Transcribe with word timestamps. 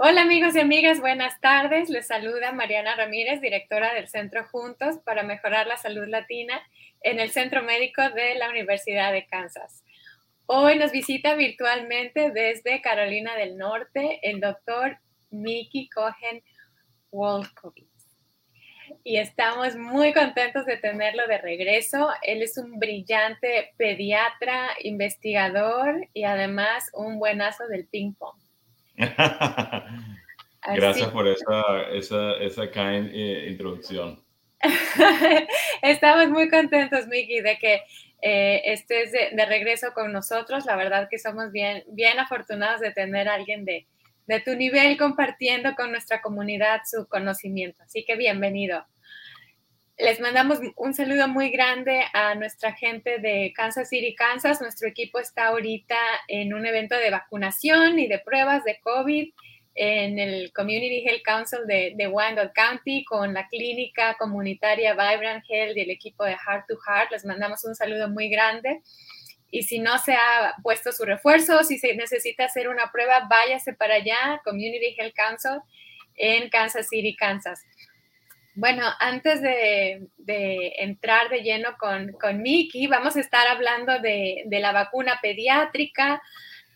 Hola 0.00 0.22
amigos 0.22 0.54
y 0.54 0.60
amigas, 0.60 1.00
buenas 1.00 1.40
tardes. 1.40 1.90
Les 1.90 2.06
saluda 2.06 2.52
Mariana 2.52 2.94
Ramírez, 2.94 3.40
directora 3.40 3.94
del 3.94 4.06
Centro 4.06 4.44
Juntos 4.44 4.98
para 5.04 5.24
Mejorar 5.24 5.66
la 5.66 5.76
Salud 5.76 6.06
Latina 6.06 6.62
en 7.02 7.18
el 7.18 7.30
Centro 7.30 7.64
Médico 7.64 8.08
de 8.10 8.36
la 8.36 8.48
Universidad 8.48 9.12
de 9.12 9.26
Kansas. 9.26 9.82
Hoy 10.46 10.78
nos 10.78 10.92
visita 10.92 11.34
virtualmente 11.34 12.30
desde 12.30 12.80
Carolina 12.80 13.34
del 13.34 13.58
Norte 13.58 14.20
el 14.22 14.38
doctor 14.38 14.98
Mickey 15.30 15.88
Cohen 15.88 16.44
Wolkowitz. 17.10 18.16
Y 19.02 19.16
estamos 19.16 19.74
muy 19.74 20.12
contentos 20.12 20.64
de 20.64 20.76
tenerlo 20.76 21.26
de 21.26 21.38
regreso. 21.38 22.08
Él 22.22 22.42
es 22.42 22.56
un 22.56 22.78
brillante 22.78 23.74
pediatra, 23.76 24.68
investigador 24.80 26.06
y 26.12 26.22
además 26.22 26.88
un 26.92 27.18
buenazo 27.18 27.66
del 27.66 27.88
ping 27.88 28.12
pong. 28.12 28.38
Gracias 30.74 31.08
por 31.08 31.26
esa, 31.26 31.62
esa, 31.92 32.32
esa 32.38 32.64
eh, 32.64 33.46
introducción. 33.48 34.22
Estamos 35.82 36.28
muy 36.30 36.48
contentos, 36.50 37.06
Miki, 37.06 37.40
de 37.40 37.58
que 37.58 37.82
eh, 38.22 38.62
estés 38.64 39.12
de, 39.12 39.46
regreso 39.46 39.92
con 39.94 40.12
nosotros. 40.12 40.66
La 40.66 40.76
verdad 40.76 41.08
que 41.10 41.18
somos 41.18 41.52
bien, 41.52 41.84
bien 41.88 42.18
afortunados 42.18 42.80
de 42.80 42.90
tener 42.90 43.28
a 43.28 43.34
alguien 43.34 43.64
de, 43.64 43.86
de 44.26 44.40
tu 44.40 44.56
nivel 44.56 44.98
compartiendo 44.98 45.74
con 45.76 45.90
nuestra 45.90 46.20
comunidad 46.20 46.80
su 46.84 47.06
conocimiento. 47.06 47.82
Así 47.84 48.04
que 48.04 48.16
bienvenido. 48.16 48.84
Les 49.98 50.20
mandamos 50.20 50.60
un 50.76 50.94
saludo 50.94 51.26
muy 51.26 51.50
grande 51.50 52.04
a 52.12 52.36
nuestra 52.36 52.72
gente 52.72 53.18
de 53.18 53.52
Kansas 53.52 53.88
City, 53.88 54.14
Kansas. 54.14 54.60
Nuestro 54.60 54.86
equipo 54.86 55.18
está 55.18 55.48
ahorita 55.48 55.96
en 56.28 56.54
un 56.54 56.64
evento 56.66 56.94
de 56.94 57.10
vacunación 57.10 57.98
y 57.98 58.06
de 58.06 58.20
pruebas 58.20 58.62
de 58.62 58.78
COVID 58.78 59.32
en 59.74 60.20
el 60.20 60.52
Community 60.52 61.04
Health 61.04 61.22
Council 61.24 61.66
de, 61.66 61.94
de 61.96 62.06
Wyandotte 62.06 62.54
County 62.54 63.04
con 63.06 63.34
la 63.34 63.48
clínica 63.48 64.14
comunitaria 64.16 64.92
Vibrant 64.92 65.44
Health 65.48 65.76
y 65.76 65.80
el 65.80 65.90
equipo 65.90 66.22
de 66.22 66.36
Heart 66.36 66.66
to 66.68 66.76
Heart. 66.86 67.10
Les 67.10 67.24
mandamos 67.24 67.64
un 67.64 67.74
saludo 67.74 68.08
muy 68.08 68.28
grande. 68.28 68.82
Y 69.50 69.64
si 69.64 69.80
no 69.80 69.98
se 69.98 70.14
ha 70.14 70.54
puesto 70.62 70.92
su 70.92 71.06
refuerzo, 71.06 71.64
si 71.64 71.76
se 71.76 71.96
necesita 71.96 72.44
hacer 72.44 72.68
una 72.68 72.92
prueba, 72.92 73.26
váyase 73.28 73.72
para 73.72 73.94
allá, 73.94 74.40
Community 74.44 74.94
Health 74.96 75.16
Council 75.16 75.58
en 76.14 76.50
Kansas 76.50 76.88
City, 76.88 77.16
Kansas. 77.16 77.64
Bueno, 78.60 78.82
antes 78.98 79.40
de, 79.40 80.08
entrar 80.80 81.28
de 81.28 81.42
lleno 81.42 81.76
con, 81.78 82.10
con 82.20 82.42
Miki, 82.42 82.88
vamos 82.88 83.14
a 83.14 83.20
estar 83.20 83.46
hablando 83.46 84.00
de, 84.00 84.46
la 84.50 84.72
vacuna 84.72 85.20
pediátrica, 85.22 86.20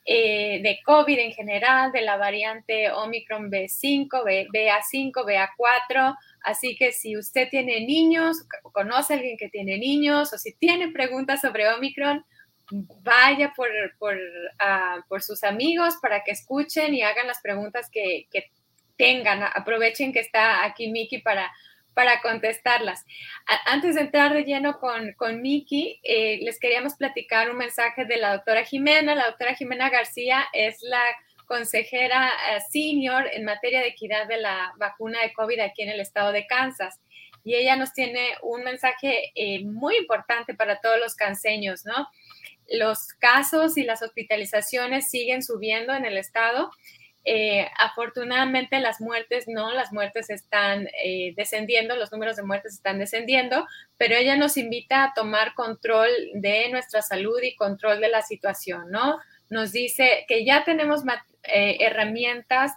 eh, 0.04 0.60
de 0.62 0.78
COVID 0.84 1.18
en 1.18 1.32
general, 1.32 1.90
de 1.90 2.02
la 2.02 2.16
variante 2.18 2.92
Omicron 2.92 3.50
B5, 3.50 4.08
BA5, 4.08 5.12
BA4. 5.12 6.16
Así 6.44 6.76
que 6.76 6.92
si 6.92 7.16
usted 7.16 7.48
tiene 7.50 7.84
niños, 7.84 8.36
conoce 8.70 9.14
a 9.14 9.16
alguien 9.16 9.36
que 9.36 9.48
tiene 9.48 9.76
niños 9.76 10.32
o 10.32 10.38
si 10.38 10.54
tiene 10.54 10.92
preguntas 10.92 11.40
sobre 11.40 11.68
Omicron, 11.68 12.24
vaya 13.02 13.52
por, 13.56 13.68
por, 13.98 14.16
ah, 14.60 15.00
sus 15.18 15.42
amigos 15.42 15.96
para 16.00 16.22
que 16.22 16.30
escuchen 16.30 16.94
y 16.94 17.02
hagan 17.02 17.26
las 17.26 17.40
preguntas 17.40 17.90
que, 17.90 18.28
que 18.30 18.52
tengan. 18.96 19.42
Aprovechen 19.42 20.12
que 20.12 20.20
está 20.20 20.64
aquí 20.64 20.88
Miki 20.88 21.18
para 21.18 21.50
para 21.94 22.20
contestarlas. 22.20 23.04
Antes 23.66 23.94
de 23.94 24.02
entrar 24.02 24.32
de 24.32 24.44
lleno 24.44 24.78
con, 24.78 25.12
con 25.14 25.42
Miki, 25.42 26.00
eh, 26.02 26.38
les 26.42 26.58
queríamos 26.58 26.94
platicar 26.94 27.50
un 27.50 27.58
mensaje 27.58 28.04
de 28.04 28.16
la 28.16 28.32
doctora 28.34 28.64
Jimena. 28.64 29.14
La 29.14 29.26
doctora 29.26 29.54
Jimena 29.54 29.90
García 29.90 30.44
es 30.52 30.78
la 30.82 31.02
consejera 31.46 32.28
eh, 32.28 32.60
senior 32.70 33.28
en 33.32 33.44
materia 33.44 33.80
de 33.80 33.88
equidad 33.88 34.26
de 34.26 34.38
la 34.38 34.72
vacuna 34.78 35.20
de 35.22 35.32
COVID 35.32 35.60
aquí 35.60 35.82
en 35.82 35.90
el 35.90 36.00
estado 36.00 36.32
de 36.32 36.46
Kansas. 36.46 37.00
Y 37.44 37.56
ella 37.56 37.76
nos 37.76 37.92
tiene 37.92 38.36
un 38.42 38.62
mensaje 38.62 39.32
eh, 39.34 39.64
muy 39.64 39.96
importante 39.96 40.54
para 40.54 40.80
todos 40.80 40.98
los 40.98 41.14
canseños, 41.14 41.84
¿no? 41.84 42.08
Los 42.68 43.08
casos 43.14 43.76
y 43.76 43.82
las 43.82 44.00
hospitalizaciones 44.00 45.10
siguen 45.10 45.42
subiendo 45.42 45.92
en 45.92 46.06
el 46.06 46.16
estado 46.16 46.70
eh, 47.24 47.68
afortunadamente 47.78 48.80
las 48.80 49.00
muertes 49.00 49.44
no, 49.46 49.72
las 49.72 49.92
muertes 49.92 50.28
están 50.28 50.88
eh, 51.04 51.34
descendiendo, 51.36 51.94
los 51.96 52.10
números 52.10 52.36
de 52.36 52.42
muertes 52.42 52.74
están 52.74 52.98
descendiendo, 52.98 53.66
pero 53.96 54.16
ella 54.16 54.36
nos 54.36 54.56
invita 54.56 55.04
a 55.04 55.14
tomar 55.14 55.54
control 55.54 56.08
de 56.34 56.68
nuestra 56.70 57.00
salud 57.00 57.40
y 57.42 57.54
control 57.54 58.00
de 58.00 58.08
la 58.08 58.22
situación, 58.22 58.90
¿no? 58.90 59.18
Nos 59.50 59.72
dice 59.72 60.24
que 60.26 60.44
ya 60.44 60.64
tenemos 60.64 61.02
eh, 61.44 61.76
herramientas, 61.80 62.72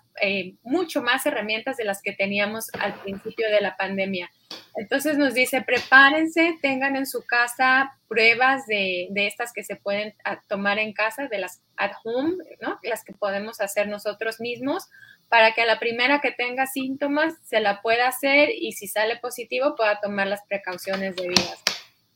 mucho 0.62 1.01
más 1.01 1.25
herramientas 1.25 1.77
de 1.77 1.85
las 1.85 2.01
que 2.01 2.13
teníamos 2.13 2.69
al 2.79 2.94
principio 3.01 3.50
de 3.50 3.62
la 3.62 3.75
pandemia. 3.77 4.29
Entonces 4.75 5.17
nos 5.17 5.33
dice, 5.33 5.61
prepárense, 5.61 6.57
tengan 6.61 6.95
en 6.97 7.06
su 7.06 7.25
casa 7.25 7.97
pruebas 8.07 8.67
de, 8.67 9.09
estas 9.16 9.53
que 9.53 9.63
se 9.63 9.78
pueden 9.78 10.13
ah, 10.25 10.41
tomar 10.47 10.79
en 10.79 10.94
casa, 10.94 11.28
de 11.28 11.39
las 11.39 11.61
at 11.78 11.91
home, 12.03 12.35
¿no? 12.61 12.78
Las 12.83 13.03
que 13.03 13.13
podemos 13.13 13.61
hacer 13.61 13.88
nosotros 13.88 14.41
mismos, 14.41 14.88
para 15.29 15.53
que 15.53 15.61
a 15.61 15.66
la 15.66 15.79
primera 15.79 16.19
que 16.19 16.31
tenga 16.31 16.67
síntomas 16.67 17.33
se 17.44 17.61
la 17.61 17.81
pueda 17.81 18.07
hacer 18.07 18.50
y 18.53 18.73
si 18.73 18.88
sale 18.88 19.17
positivo 19.17 19.75
pueda 19.75 20.00
tomar 20.01 20.28
las 20.28 20.44
precauciones 20.44 21.16
debidas. 21.16 21.63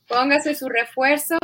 Póngase 0.06 0.54
su 0.54 0.68
refuerzo. 0.68 1.38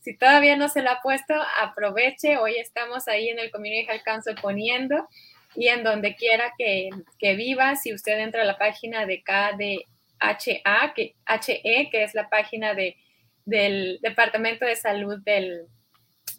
Si 0.00 0.16
todavía 0.16 0.56
no 0.56 0.68
se 0.68 0.82
la 0.82 0.92
ha 0.92 1.02
puesto, 1.02 1.34
aproveche. 1.60 2.38
Hoy 2.38 2.56
estamos 2.56 3.08
ahí 3.08 3.28
en 3.28 3.38
el 3.38 3.50
Community 3.50 3.86
Health 3.88 4.04
Council 4.04 4.34
poniendo 4.40 5.08
y 5.54 5.68
en 5.68 5.84
donde 5.84 6.16
quiera 6.16 6.52
que, 6.58 6.90
que 7.18 7.34
viva, 7.34 7.76
si 7.76 7.94
usted 7.94 8.18
entra 8.18 8.42
a 8.42 8.46
la 8.46 8.58
página 8.58 9.06
de 9.06 9.22
KD 9.22 9.95
HA, 10.20 10.94
que, 10.94 11.14
HE, 11.26 11.90
que 11.90 12.02
es 12.02 12.14
la 12.14 12.28
página 12.28 12.74
de, 12.74 12.96
del 13.44 13.98
Departamento 14.02 14.64
de 14.64 14.76
Salud 14.76 15.20
del 15.24 15.66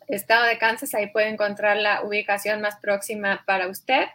Estado 0.08 0.46
de 0.46 0.58
Kansas. 0.58 0.94
Ahí 0.94 1.08
puede 1.08 1.30
encontrar 1.30 1.78
la 1.78 2.04
ubicación 2.04 2.62
más 2.62 2.78
próxima 2.82 3.44
para 3.46 3.68
usted. 3.68 4.06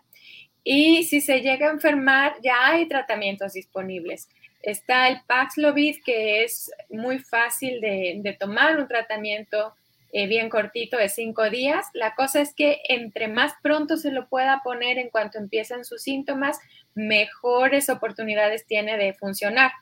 Y 0.64 1.04
si 1.04 1.20
se 1.20 1.40
llega 1.40 1.68
a 1.68 1.72
enfermar, 1.72 2.36
ya 2.42 2.68
hay 2.68 2.86
tratamientos 2.86 3.54
disponibles. 3.54 4.28
Está 4.62 5.08
el 5.08 5.20
Paxlovid, 5.26 5.96
que 6.04 6.44
es 6.44 6.70
muy 6.88 7.18
fácil 7.18 7.80
de, 7.80 8.36
tomar, 8.38 8.78
un 8.78 8.86
tratamiento 8.86 9.74
eh, 10.12 10.28
bien 10.28 10.48
cortito 10.48 10.96
de 10.96 11.08
cinco 11.08 11.50
días. 11.50 11.86
La 11.94 12.14
cosa 12.14 12.40
es 12.40 12.54
que 12.54 12.80
entre 12.88 13.26
más 13.26 13.54
pronto 13.60 13.96
se 13.96 14.12
lo 14.12 14.28
pueda 14.28 14.60
poner 14.62 14.98
en 14.98 15.10
cuanto 15.10 15.38
empiezan 15.38 15.84
sus 15.84 16.02
síntomas, 16.02 16.60
mejores 16.94 17.88
oportunidades 17.88 18.66
tiene 18.66 18.96
de 18.96 19.14
funcionar. 19.14 19.72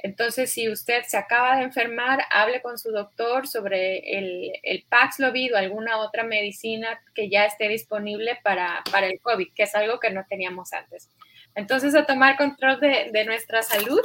Entonces, 0.00 0.52
si 0.52 0.68
usted 0.68 1.02
se 1.08 1.16
acaba 1.16 1.56
de 1.56 1.64
enfermar, 1.64 2.20
hable 2.30 2.62
con 2.62 2.78
su 2.78 2.92
doctor 2.92 3.48
sobre 3.48 4.18
el, 4.18 4.52
el 4.62 4.84
Paxlovid 4.88 5.54
o 5.54 5.56
alguna 5.56 5.98
otra 5.98 6.22
medicina 6.22 7.00
que 7.14 7.28
ya 7.28 7.44
esté 7.44 7.68
disponible 7.68 8.38
para, 8.44 8.84
para, 8.92 9.08
el 9.08 9.20
COVID, 9.20 9.52
que 9.54 9.64
es 9.64 9.74
algo 9.74 9.98
que 9.98 10.10
no 10.10 10.24
teníamos 10.28 10.72
antes. 10.72 11.10
Entonces, 11.56 11.96
a 11.96 12.06
tomar 12.06 12.36
control 12.36 12.78
de, 12.78 13.24
nuestra 13.24 13.62
salud 13.62 14.00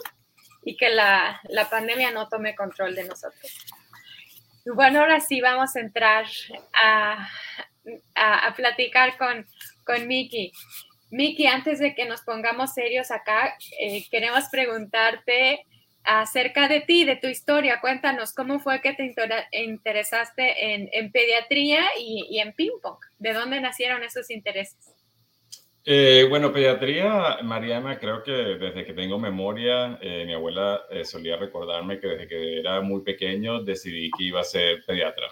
y 0.63 0.77
que 0.77 0.89
la, 0.89 1.39
la 1.43 1.69
pandemia 1.69 2.09
no 2.09 2.27
tome 2.27 2.55
control 2.55 2.95
de 2.95 3.03
nosotros. 3.03 3.51
Bueno, 4.65 5.01
ahora 5.01 5.19
sí 5.19 5.41
vamos 5.41 5.75
a 5.75 5.79
entrar 5.79 6.25
a, 6.73 7.29
a, 8.15 8.55
platicar 8.55 9.17
con, 9.17 9.45
con 9.83 10.07
Miki. 10.07 10.51
Miki, 11.13 11.45
antes 11.45 11.77
de 11.77 11.93
que 11.93 12.05
nos 12.05 12.21
pongamos 12.21 12.73
serios 12.73 13.11
acá, 13.11 13.55
eh, 13.79 14.03
queremos 14.09 14.45
preguntarte 14.51 15.63
acerca 16.03 16.67
de 16.67 16.81
ti, 16.81 17.05
de 17.05 17.17
tu 17.17 17.27
historia. 17.27 17.79
Cuéntanos 17.81 18.33
cómo 18.33 18.59
fue 18.59 18.81
que 18.81 18.93
te 18.93 19.13
interesaste 19.51 20.73
en, 20.73 20.89
en 20.91 21.11
pediatría 21.11 21.83
y, 21.99 22.25
y 22.31 22.39
en 22.39 22.53
ping 22.53 22.79
pong. 22.81 22.97
¿De 23.19 23.31
dónde 23.31 23.61
nacieron 23.61 24.03
esos 24.03 24.31
intereses? 24.31 24.95
Eh, 25.85 26.25
bueno, 26.27 26.51
pediatría, 26.51 27.37
Mariana, 27.43 27.99
creo 27.99 28.23
que 28.23 28.31
desde 28.31 28.83
que 28.83 28.93
tengo 28.93 29.19
memoria, 29.19 29.99
eh, 30.01 30.23
mi 30.25 30.33
abuela 30.33 30.81
eh, 30.89 31.05
solía 31.05 31.37
recordarme 31.37 31.99
que 31.99 32.07
desde 32.07 32.27
que 32.27 32.59
era 32.59 32.81
muy 32.81 33.03
pequeño 33.03 33.61
decidí 33.61 34.09
que 34.17 34.23
iba 34.23 34.41
a 34.41 34.45
ser 34.45 34.83
pediatra. 34.83 35.27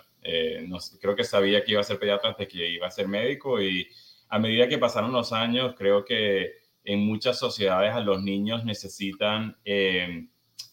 No, 0.68 0.78
creo 1.02 1.16
que 1.16 1.24
sabía 1.24 1.64
que 1.64 1.72
iba 1.72 1.82
a 1.82 1.84
ser 1.84 1.98
pediatra 1.98 2.30
antes 2.30 2.48
que 2.48 2.70
iba 2.70 2.86
a 2.86 2.92
ser 2.92 3.08
médico 3.08 3.60
y 3.60 3.90
a 4.32 4.40
medida 4.40 4.68
que 4.68 4.80
pasaron 4.80 5.12
los 5.12 5.34
años, 5.34 5.76
creo 5.78 6.04
que 6.04 6.54
en 6.84 7.06
muchas 7.06 7.38
sociedades 7.38 7.94
a 7.94 8.00
los 8.00 8.24
niños 8.24 8.66
necesitan 8.66 9.56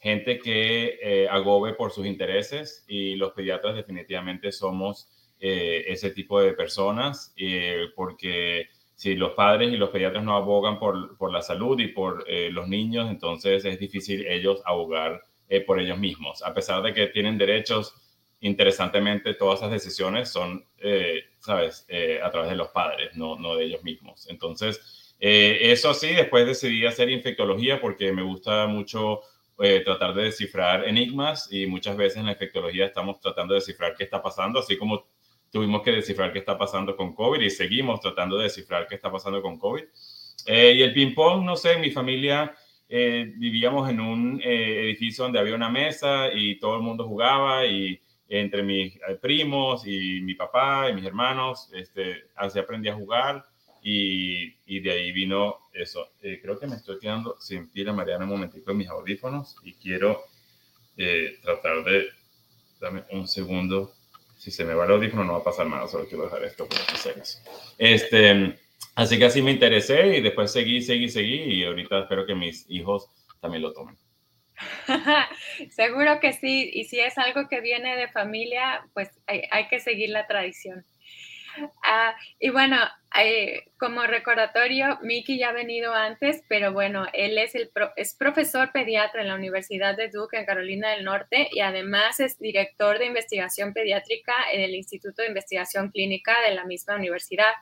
gente 0.00 0.38
que 0.38 1.28
agobe 1.30 1.74
por 1.74 1.92
sus 1.92 2.06
intereses 2.06 2.84
y 2.88 3.16
los 3.16 3.32
pediatras 3.32 3.74
definitivamente 3.74 4.52
somos 4.52 5.10
ese 5.38 6.10
tipo 6.12 6.40
de 6.40 6.54
personas 6.54 7.34
porque 7.94 8.68
si 8.98 9.14
los 9.14 9.34
padres 9.34 9.72
y 9.72 9.76
los 9.76 9.90
pediatras 9.90 10.24
no 10.24 10.34
abogan 10.34 10.80
por, 10.80 11.16
por 11.18 11.30
la 11.30 11.40
salud 11.40 11.78
y 11.78 11.86
por 11.86 12.24
eh, 12.26 12.50
los 12.50 12.66
niños, 12.66 13.08
entonces 13.08 13.64
es 13.64 13.78
difícil 13.78 14.26
ellos 14.26 14.60
abogar 14.64 15.22
eh, 15.48 15.60
por 15.60 15.78
ellos 15.78 15.96
mismos. 16.00 16.42
A 16.42 16.52
pesar 16.52 16.82
de 16.82 16.92
que 16.92 17.06
tienen 17.06 17.38
derechos, 17.38 17.94
interesantemente 18.40 19.34
todas 19.34 19.60
esas 19.60 19.72
decisiones 19.72 20.28
son, 20.28 20.64
eh, 20.78 21.24
sabes, 21.40 21.86
a 22.22 22.30
través 22.30 22.50
de 22.50 22.56
los 22.56 22.68
padres, 22.68 23.16
no, 23.16 23.36
no 23.38 23.56
de 23.56 23.64
ellos 23.64 23.82
mismos. 23.82 24.28
Entonces, 24.28 25.14
eso 25.18 25.94
sí, 25.94 26.08
después 26.14 26.46
decidí 26.46 26.86
hacer 26.86 27.10
infectología 27.10 27.80
porque 27.80 28.12
me 28.12 28.22
gusta 28.22 28.66
mucho 28.66 29.20
tratar 29.84 30.14
de 30.14 30.24
descifrar 30.24 30.86
enigmas 30.86 31.52
y 31.52 31.66
muchas 31.66 31.96
veces 31.96 32.18
en 32.18 32.26
la 32.26 32.32
infectología 32.32 32.86
estamos 32.86 33.18
tratando 33.20 33.54
de 33.54 33.58
descifrar 33.58 33.96
qué 33.96 34.04
está 34.04 34.22
pasando, 34.22 34.60
así 34.60 34.78
como 34.78 35.08
tuvimos 35.50 35.82
que 35.82 35.92
descifrar 35.92 36.32
qué 36.32 36.38
está 36.38 36.56
pasando 36.56 36.96
con 36.96 37.14
COVID 37.14 37.40
y 37.40 37.50
seguimos 37.50 38.00
tratando 38.00 38.36
de 38.36 38.44
descifrar 38.44 38.86
qué 38.86 38.94
está 38.94 39.10
pasando 39.10 39.42
con 39.42 39.58
COVID. 39.58 39.82
y 40.46 40.82
el 40.82 40.92
ping-pong, 40.92 41.44
no 41.44 41.56
sé, 41.56 41.78
mi 41.78 41.90
familia 41.90 42.54
eh, 42.88 43.34
vivíamos 43.36 43.90
en 43.90 44.00
un 44.00 44.40
eh, 44.42 44.84
edificio 44.84 45.24
donde 45.24 45.38
había 45.38 45.54
una 45.54 45.68
mesa 45.68 46.32
y 46.32 46.58
todo 46.58 46.76
el 46.76 46.82
mundo 46.82 47.06
jugaba 47.06 47.66
y 47.66 48.00
entre 48.28 48.62
mis 48.62 48.96
eh, 48.96 49.18
primos 49.20 49.86
y 49.86 50.20
mi 50.20 50.34
papá 50.34 50.88
y 50.90 50.94
mis 50.94 51.04
hermanos, 51.04 51.70
este, 51.72 52.24
así 52.36 52.58
aprendí 52.58 52.88
a 52.88 52.94
jugar 52.94 53.44
y, 53.82 54.54
y 54.66 54.80
de 54.80 54.90
ahí 54.90 55.12
vino 55.12 55.58
eso. 55.72 56.10
creo 56.20 56.58
que 56.58 56.66
me 56.66 56.76
estoy 56.76 56.98
quedando 56.98 57.36
sin 57.40 57.68
pila, 57.70 57.92
Mariana, 57.92 58.24
un 58.24 58.30
momentito 58.30 58.70
en 58.70 58.76
mis 58.76 58.88
audífonos 58.88 59.56
y 59.62 59.74
quiero 59.74 60.24
tratar 61.42 61.84
de, 61.84 62.08
dame 62.80 63.04
un 63.12 63.28
segundo, 63.28 63.94
si 64.36 64.50
se 64.50 64.64
me 64.64 64.74
va 64.74 64.84
el 64.84 64.90
audífono 64.90 65.24
no 65.24 65.34
va 65.34 65.38
a 65.38 65.44
pasar 65.44 65.68
nada, 65.68 65.86
solo 65.86 66.06
quiero 66.06 66.24
dejar 66.24 66.42
esto 66.44 66.66
por 66.66 66.78
Este, 67.78 68.58
Así 68.98 69.16
que 69.16 69.26
así 69.26 69.42
me 69.42 69.52
interesé 69.52 70.16
y 70.16 70.20
después 70.20 70.50
seguí, 70.50 70.82
seguí, 70.82 71.08
seguí 71.08 71.36
y 71.36 71.64
ahorita 71.64 72.00
espero 72.00 72.26
que 72.26 72.34
mis 72.34 72.66
hijos 72.68 73.08
también 73.40 73.62
lo 73.62 73.72
tomen. 73.72 73.96
Seguro 75.70 76.20
que 76.20 76.32
sí, 76.32 76.70
y 76.72 76.84
si 76.84 77.00
es 77.00 77.16
algo 77.18 77.48
que 77.48 77.60
viene 77.60 77.96
de 77.96 78.08
familia, 78.08 78.84
pues 78.94 79.10
hay, 79.26 79.68
que 79.68 79.80
seguir 79.80 80.10
la 80.10 80.26
tradición. 80.26 80.84
Ah, 81.82 82.14
y 82.38 82.50
bueno, 82.50 82.76
eh, 83.20 83.64
como 83.78 84.02
recordatorio, 84.02 84.98
Miki 85.02 85.38
ya 85.38 85.48
ha 85.48 85.52
venido 85.52 85.92
antes, 85.92 86.44
pero 86.48 86.72
bueno, 86.72 87.06
él 87.12 87.36
es, 87.36 87.54
el 87.56 87.70
es 87.96 88.14
profesor 88.14 88.70
pediatra 88.72 89.22
en 89.22 89.28
la 89.28 89.34
Universidad 89.34 89.96
de 89.96 90.08
Duke 90.08 90.38
en 90.38 90.46
Carolina 90.46 90.90
del 90.90 91.04
Norte 91.04 91.48
y 91.50 91.60
además 91.60 92.20
es 92.20 92.38
director 92.38 92.98
de 92.98 93.06
investigación 93.06 93.72
pediátrica 93.72 94.34
en 94.52 94.60
el 94.60 94.74
Instituto 94.74 95.22
de 95.22 95.28
Investigación 95.28 95.90
Clínica 95.90 96.36
de 96.46 96.54
la 96.54 96.64
misma 96.64 96.94
universidad. 96.94 97.52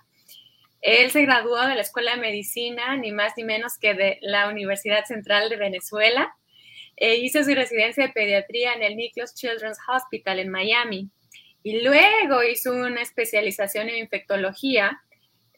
Él 0.82 1.10
se 1.10 1.22
graduó 1.22 1.66
de 1.66 1.74
la 1.74 1.80
Escuela 1.80 2.14
de 2.14 2.20
Medicina, 2.20 2.96
ni 2.96 3.12
más 3.12 3.32
ni 3.36 3.44
menos 3.44 3.78
que 3.78 3.94
de 3.94 4.18
la 4.20 4.48
Universidad 4.48 5.04
Central 5.04 5.48
de 5.48 5.56
Venezuela. 5.56 6.36
E 6.96 7.16
hizo 7.16 7.44
su 7.44 7.54
residencia 7.54 8.06
de 8.06 8.12
pediatría 8.12 8.74
en 8.74 8.82
el 8.82 8.96
Nicholas 8.96 9.34
Children's 9.34 9.78
Hospital 9.86 10.38
en 10.38 10.50
Miami. 10.50 11.10
Y 11.62 11.82
luego 11.82 12.42
hizo 12.42 12.72
una 12.72 13.02
especialización 13.02 13.88
en 13.88 13.96
infectología 13.96 15.02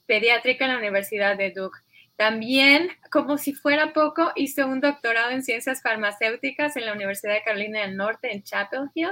pediátrica 0.07 0.65
en 0.65 0.73
la 0.73 0.79
Universidad 0.79 1.37
de 1.37 1.51
Duke. 1.51 1.79
También, 2.17 2.91
como 3.13 3.39
si 3.39 3.53
fuera 3.53 3.93
poco, 3.93 4.33
hizo 4.35 4.67
un 4.67 4.81
doctorado 4.81 5.31
en 5.31 5.43
ciencias 5.43 5.83
farmacéuticas 5.83 6.77
en 6.77 6.87
la 6.87 6.95
Universidad 6.95 7.35
de 7.35 7.43
Carolina 7.43 7.83
del 7.83 7.97
Norte 7.97 8.33
en 8.33 8.43
Chapel 8.43 8.89
Hill 8.95 9.11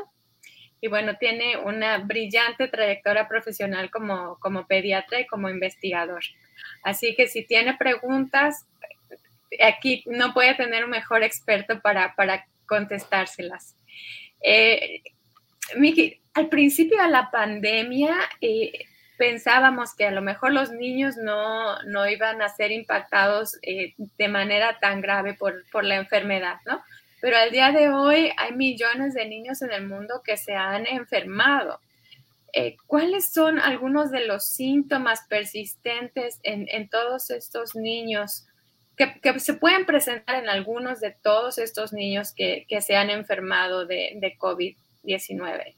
y 0.80 0.88
bueno, 0.88 1.16
tiene 1.16 1.56
una 1.56 1.98
brillante 1.98 2.68
trayectoria 2.68 3.26
profesional 3.28 3.90
como, 3.90 4.38
como 4.40 4.66
pediatra 4.66 5.20
y 5.20 5.26
como 5.26 5.48
investigador. 5.48 6.22
Así 6.82 7.14
que 7.16 7.28
si 7.28 7.44
tiene 7.44 7.76
preguntas, 7.76 8.66
aquí 9.62 10.04
no 10.06 10.34
puede 10.34 10.54
tener 10.54 10.84
un 10.84 10.90
mejor 10.90 11.22
experto 11.22 11.80
para, 11.80 12.14
para 12.14 12.46
contestárselas. 12.66 13.76
Eh, 14.42 15.02
Miki, 15.76 16.20
al 16.34 16.48
principio 16.48 17.00
de 17.00 17.08
la 17.08 17.30
pandemia 17.30 18.16
eh, 18.40 18.84
pensábamos 19.16 19.94
que 19.94 20.06
a 20.06 20.10
lo 20.10 20.22
mejor 20.22 20.52
los 20.52 20.70
niños 20.70 21.16
no, 21.16 21.82
no 21.84 22.08
iban 22.08 22.42
a 22.42 22.48
ser 22.48 22.70
impactados 22.70 23.58
eh, 23.62 23.94
de 23.96 24.28
manera 24.28 24.78
tan 24.78 25.00
grave 25.00 25.34
por, 25.34 25.64
por 25.70 25.84
la 25.84 25.96
enfermedad, 25.96 26.56
¿no? 26.66 26.82
Pero 27.20 27.38
al 27.38 27.50
día 27.50 27.72
de 27.72 27.88
hoy 27.88 28.30
hay 28.36 28.52
millones 28.52 29.14
de 29.14 29.26
niños 29.26 29.62
en 29.62 29.72
el 29.72 29.86
mundo 29.86 30.22
que 30.24 30.36
se 30.36 30.54
han 30.54 30.86
enfermado. 30.86 31.80
¿Cuáles 32.86 33.34
son 33.34 33.58
algunos 33.58 34.10
de 34.10 34.26
los 34.26 34.46
síntomas 34.46 35.26
persistentes 35.28 36.40
en, 36.42 36.88
todos 36.88 37.28
estos 37.28 37.76
niños 37.76 38.46
que, 38.96 39.38
se 39.40 39.54
pueden 39.54 39.86
presentar 39.86 40.42
en 40.42 40.48
algunos 40.48 41.00
de 41.00 41.12
todos 41.12 41.58
estos 41.58 41.92
niños 41.92 42.32
que, 42.34 42.66
se 42.80 42.96
han 42.96 43.10
enfermado 43.10 43.86
de, 43.86 44.12
de 44.20 44.36
COVID-19? 44.38 45.74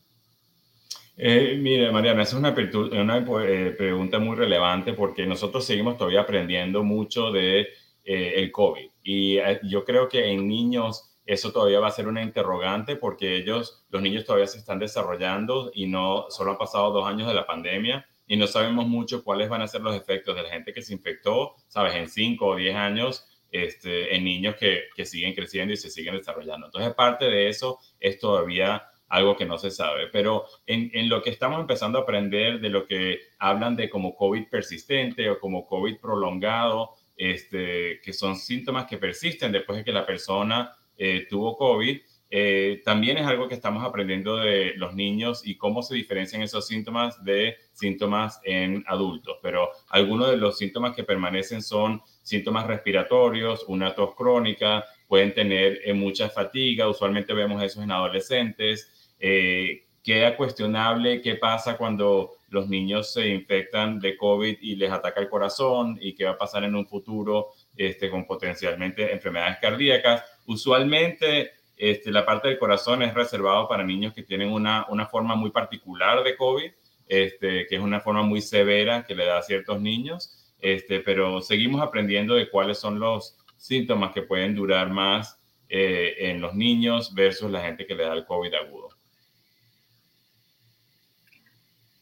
Eh, 1.20 1.58
mire, 1.60 1.90
Mariana, 1.90 2.22
esa 2.22 2.36
es 2.36 2.38
una, 2.38 2.54
eh, 2.56 3.74
pregunta 3.76 4.20
muy 4.20 4.36
relevante 4.36 4.92
porque 4.92 5.26
nosotros 5.26 5.64
seguimos 5.64 5.96
todavía 5.96 6.20
aprendiendo 6.20 6.84
mucho 6.84 7.32
de 7.32 7.66
eh, 8.04 8.34
el 8.36 8.52
COVID 8.52 8.88
y 9.02 9.38
yo 9.64 9.84
creo 9.84 10.08
que 10.08 10.26
en 10.26 10.46
niños 10.46 11.18
eso 11.26 11.50
todavía 11.50 11.80
va 11.80 11.88
a 11.88 11.90
ser 11.90 12.06
una 12.06 12.22
interrogante 12.22 12.94
porque 12.94 13.36
ellos, 13.36 13.84
los 13.90 14.00
niños 14.00 14.24
todavía 14.24 14.46
se 14.46 14.58
están 14.58 14.78
desarrollando 14.78 15.72
y 15.74 15.88
no 15.88 16.26
solo 16.30 16.52
han 16.52 16.58
pasado 16.58 16.92
dos 16.92 17.08
años 17.08 17.26
de 17.26 17.34
la 17.34 17.46
pandemia 17.46 18.06
y 18.28 18.36
no 18.36 18.46
sabemos 18.46 18.86
mucho 18.86 19.24
cuáles 19.24 19.48
van 19.48 19.62
a 19.62 19.66
ser 19.66 19.80
los 19.80 19.96
efectos 19.96 20.36
de 20.36 20.42
la 20.42 20.50
gente 20.50 20.72
que 20.72 20.82
se 20.82 20.92
infectó, 20.92 21.56
sabes, 21.66 21.94
en 21.94 22.08
cinco 22.08 22.46
o 22.46 22.56
diez 22.56 22.76
años, 22.76 23.26
este, 23.50 24.14
en 24.14 24.24
niños 24.24 24.54
que, 24.56 24.84
que 24.94 25.06
siguen 25.06 25.34
creciendo 25.34 25.72
y 25.72 25.76
se 25.76 25.90
siguen 25.90 26.16
desarrollando. 26.16 26.66
Entonces, 26.66 26.94
parte 26.94 27.24
de 27.24 27.48
eso 27.48 27.78
es 27.98 28.20
todavía 28.20 28.84
algo 29.08 29.36
que 29.36 29.46
no 29.46 29.56
se 29.56 29.70
sabe, 29.70 30.08
pero 30.12 30.44
en, 30.66 30.90
en, 30.92 31.08
lo 31.08 31.22
que 31.22 31.30
estamos 31.30 31.58
empezando 31.58 31.98
a 31.98 32.02
aprender 32.02 32.60
de 32.60 32.68
lo 32.68 32.86
que 32.86 33.20
hablan 33.38 33.74
de 33.74 33.88
como 33.88 34.14
COVID 34.14 34.48
persistente 34.50 35.30
o 35.30 35.40
como 35.40 35.66
COVID 35.66 35.98
prolongado, 35.98 36.94
este, 37.16 38.00
que 38.02 38.12
son 38.12 38.36
síntomas 38.36 38.86
que 38.86 38.98
persisten 38.98 39.50
después 39.50 39.78
de 39.78 39.84
que 39.84 39.92
la 39.92 40.04
persona 40.04 40.76
eh, 40.96 41.26
tuvo 41.28 41.56
COVID. 41.56 42.00
Eh, 42.30 42.82
también 42.84 43.16
es 43.16 43.26
algo 43.26 43.48
que 43.48 43.54
estamos 43.54 43.84
aprendiendo 43.84 44.36
de 44.36 44.74
los 44.76 44.94
niños 44.94 45.46
y 45.46 45.56
cómo 45.56 45.82
se 45.82 45.94
diferencian 45.94 46.42
esos 46.42 46.66
síntomas 46.66 47.22
de 47.24 47.56
síntomas 47.72 48.40
en 48.44 48.84
adultos. 48.86 49.38
Pero 49.42 49.70
algunos 49.88 50.30
de 50.30 50.36
los 50.36 50.58
síntomas 50.58 50.94
que 50.94 51.04
permanecen 51.04 51.62
son 51.62 52.02
síntomas 52.22 52.66
respiratorios, 52.66 53.64
una 53.68 53.94
tos 53.94 54.14
crónica, 54.14 54.84
pueden 55.06 55.32
tener 55.32 55.80
eh, 55.84 55.94
mucha 55.94 56.28
fatiga, 56.28 56.88
usualmente 56.88 57.32
vemos 57.32 57.62
eso 57.62 57.82
en 57.82 57.90
adolescentes. 57.90 59.14
queda 60.02 60.36
cuestionable 60.36 61.20
qué 61.20 61.34
pasa 61.34 61.76
cuando 61.76 62.38
los 62.50 62.68
niños 62.68 63.12
se 63.12 63.28
infectan 63.28 64.00
de 64.00 64.16
COVID 64.16 64.58
y 64.60 64.76
les 64.76 64.90
ataca 64.90 65.20
el 65.20 65.28
corazón 65.28 65.98
y 66.00 66.14
qué 66.14 66.24
va 66.24 66.32
a 66.32 66.38
pasar 66.38 66.64
en 66.64 66.74
un 66.74 66.86
futuro 66.86 67.48
este, 67.76 68.10
con 68.10 68.26
potencialmente 68.26 69.12
enfermedades 69.12 69.58
cardíacas. 69.60 70.24
Usualmente 70.46 71.57
este, 71.78 72.10
la 72.10 72.26
parte 72.26 72.48
del 72.48 72.58
corazón 72.58 73.02
es 73.02 73.14
reservado 73.14 73.68
para 73.68 73.84
niños 73.84 74.12
que 74.12 74.24
tienen 74.24 74.50
una, 74.50 74.86
una 74.88 75.06
forma 75.06 75.36
muy 75.36 75.50
particular 75.50 76.24
de 76.24 76.36
COVID, 76.36 76.72
este, 77.06 77.66
que 77.66 77.76
es 77.76 77.80
una 77.80 78.00
forma 78.00 78.22
muy 78.22 78.42
severa 78.42 79.04
que 79.06 79.14
le 79.14 79.24
da 79.24 79.38
a 79.38 79.42
ciertos 79.42 79.80
niños, 79.80 80.54
este, 80.60 81.00
pero 81.00 81.40
seguimos 81.40 81.80
aprendiendo 81.80 82.34
de 82.34 82.50
cuáles 82.50 82.78
son 82.78 82.98
los 82.98 83.38
síntomas 83.56 84.12
que 84.12 84.22
pueden 84.22 84.54
durar 84.54 84.90
más 84.90 85.40
eh, 85.68 86.14
en 86.18 86.40
los 86.40 86.54
niños 86.54 87.14
versus 87.14 87.50
la 87.50 87.60
gente 87.60 87.86
que 87.86 87.94
le 87.94 88.04
da 88.04 88.14
el 88.14 88.24
COVID 88.26 88.54
agudo. 88.54 88.88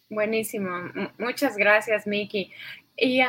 Buenísimo. 0.08 0.70
muchas 1.18 1.56
gracias, 1.56 2.06
Miki. 2.06 2.52
Y 2.96 3.20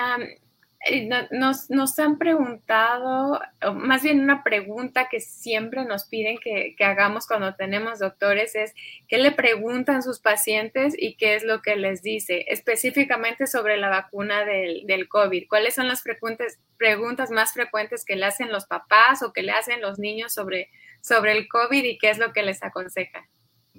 nos, 1.31 1.69
nos, 1.69 1.99
han 1.99 2.17
preguntado, 2.17 3.41
más 3.75 4.03
bien 4.03 4.21
una 4.21 4.43
pregunta 4.43 5.09
que 5.09 5.19
siempre 5.19 5.83
nos 5.85 6.05
piden 6.05 6.37
que, 6.37 6.75
hagamos 6.79 7.27
cuando 7.27 7.55
tenemos 7.55 7.99
doctores 7.99 8.55
es, 8.55 8.73
¿qué 9.07 9.17
le 9.17 9.31
preguntan 9.31 10.03
sus 10.03 10.19
pacientes 10.19 10.93
y 10.97 11.15
qué 11.15 11.35
es 11.35 11.43
lo 11.43 11.61
que 11.61 11.75
les 11.75 12.01
dice? 12.01 12.45
Específicamente 12.47 13.47
sobre 13.47 13.77
la 13.77 13.89
vacuna 13.89 14.45
del, 14.45 14.85
del 14.85 15.07
COVID. 15.07 15.47
¿Cuáles 15.49 15.75
son 15.75 15.87
las 15.87 16.03
frecuentes, 16.03 16.59
preguntas 16.77 17.31
más 17.31 17.53
frecuentes 17.53 18.05
que 18.05 18.15
le 18.15 18.25
hacen 18.25 18.51
los 18.51 18.65
papás 18.65 19.23
o 19.23 19.33
que 19.33 19.43
le 19.43 19.51
hacen 19.51 19.81
los 19.81 19.99
niños 19.99 20.33
sobre, 20.33 20.69
sobre 21.01 21.33
el 21.33 21.47
COVID 21.47 21.83
y 21.83 21.97
qué 21.97 22.11
es 22.11 22.17
lo 22.17 22.31
que 22.31 22.43
les 22.43 22.63
aconseja? 22.63 23.27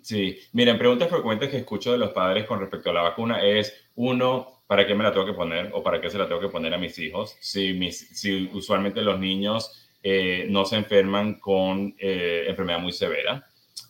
Sí, 0.03 0.39
miren, 0.53 0.79
preguntas 0.79 1.09
frecuentes 1.09 1.51
que 1.51 1.59
escucho 1.59 1.93
de 1.93 1.99
los 1.99 2.11
padres 2.11 2.47
con 2.47 2.61
respecto 2.61 2.91
a 2.91 2.95
la 2.95 3.03
vacuna 3.03 3.43
es, 3.43 3.89
uno, 3.95 4.58
¿para 4.69 4.87
qué 4.87 4.95
me 4.95 5.03
la 5.03 5.13
tengo 5.13 5.27
que 5.27 5.33
poner 5.33 5.71
o 5.73 5.83
para 5.83 6.01
qué 6.01 6.11
se 6.11 6.19
la 6.19 6.29
tengo 6.29 6.41
que 6.41 6.51
poner 6.51 6.73
a 6.75 6.79
mis 6.79 6.97
hijos? 6.99 7.37
Si, 7.41 7.73
mis, 7.73 8.11
si 8.11 8.49
usualmente 8.53 9.01
los 9.01 9.19
niños 9.19 9.89
eh, 10.03 10.47
no 10.49 10.65
se 10.67 10.77
enferman 10.77 11.41
con 11.41 11.97
eh, 11.99 12.45
enfermedad 12.47 12.79
muy 12.79 12.93
severa. 12.93 13.45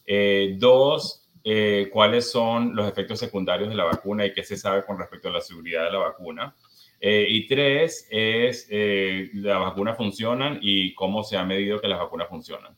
Eh, 0.07 0.55
dos, 0.57 1.27
¿cuáles 1.91 2.31
son 2.31 2.77
los 2.77 2.89
efectos 2.89 3.19
secundarios 3.19 3.71
de 3.71 3.75
la 3.75 3.85
vacuna 3.85 4.25
y 4.25 4.33
qué 4.33 4.45
se 4.45 4.57
sabe 4.57 4.85
con 4.85 4.99
respecto 4.99 5.29
a 5.29 5.33
la 5.33 5.41
seguridad 5.41 5.85
de 5.85 5.93
la 5.93 5.99
vacuna? 5.99 6.55
y 7.01 7.47
tres, 7.47 8.09
es, 8.11 8.69
¿la 9.35 9.59
vacuna 9.59 9.95
funcionan 9.95 10.59
y 10.61 10.95
cómo 10.95 11.23
se 11.23 11.37
ha 11.37 11.45
medido 11.45 11.81
que 11.81 11.89
las 11.89 12.01
vacunas 12.01 12.29
funcionan? 12.29 12.77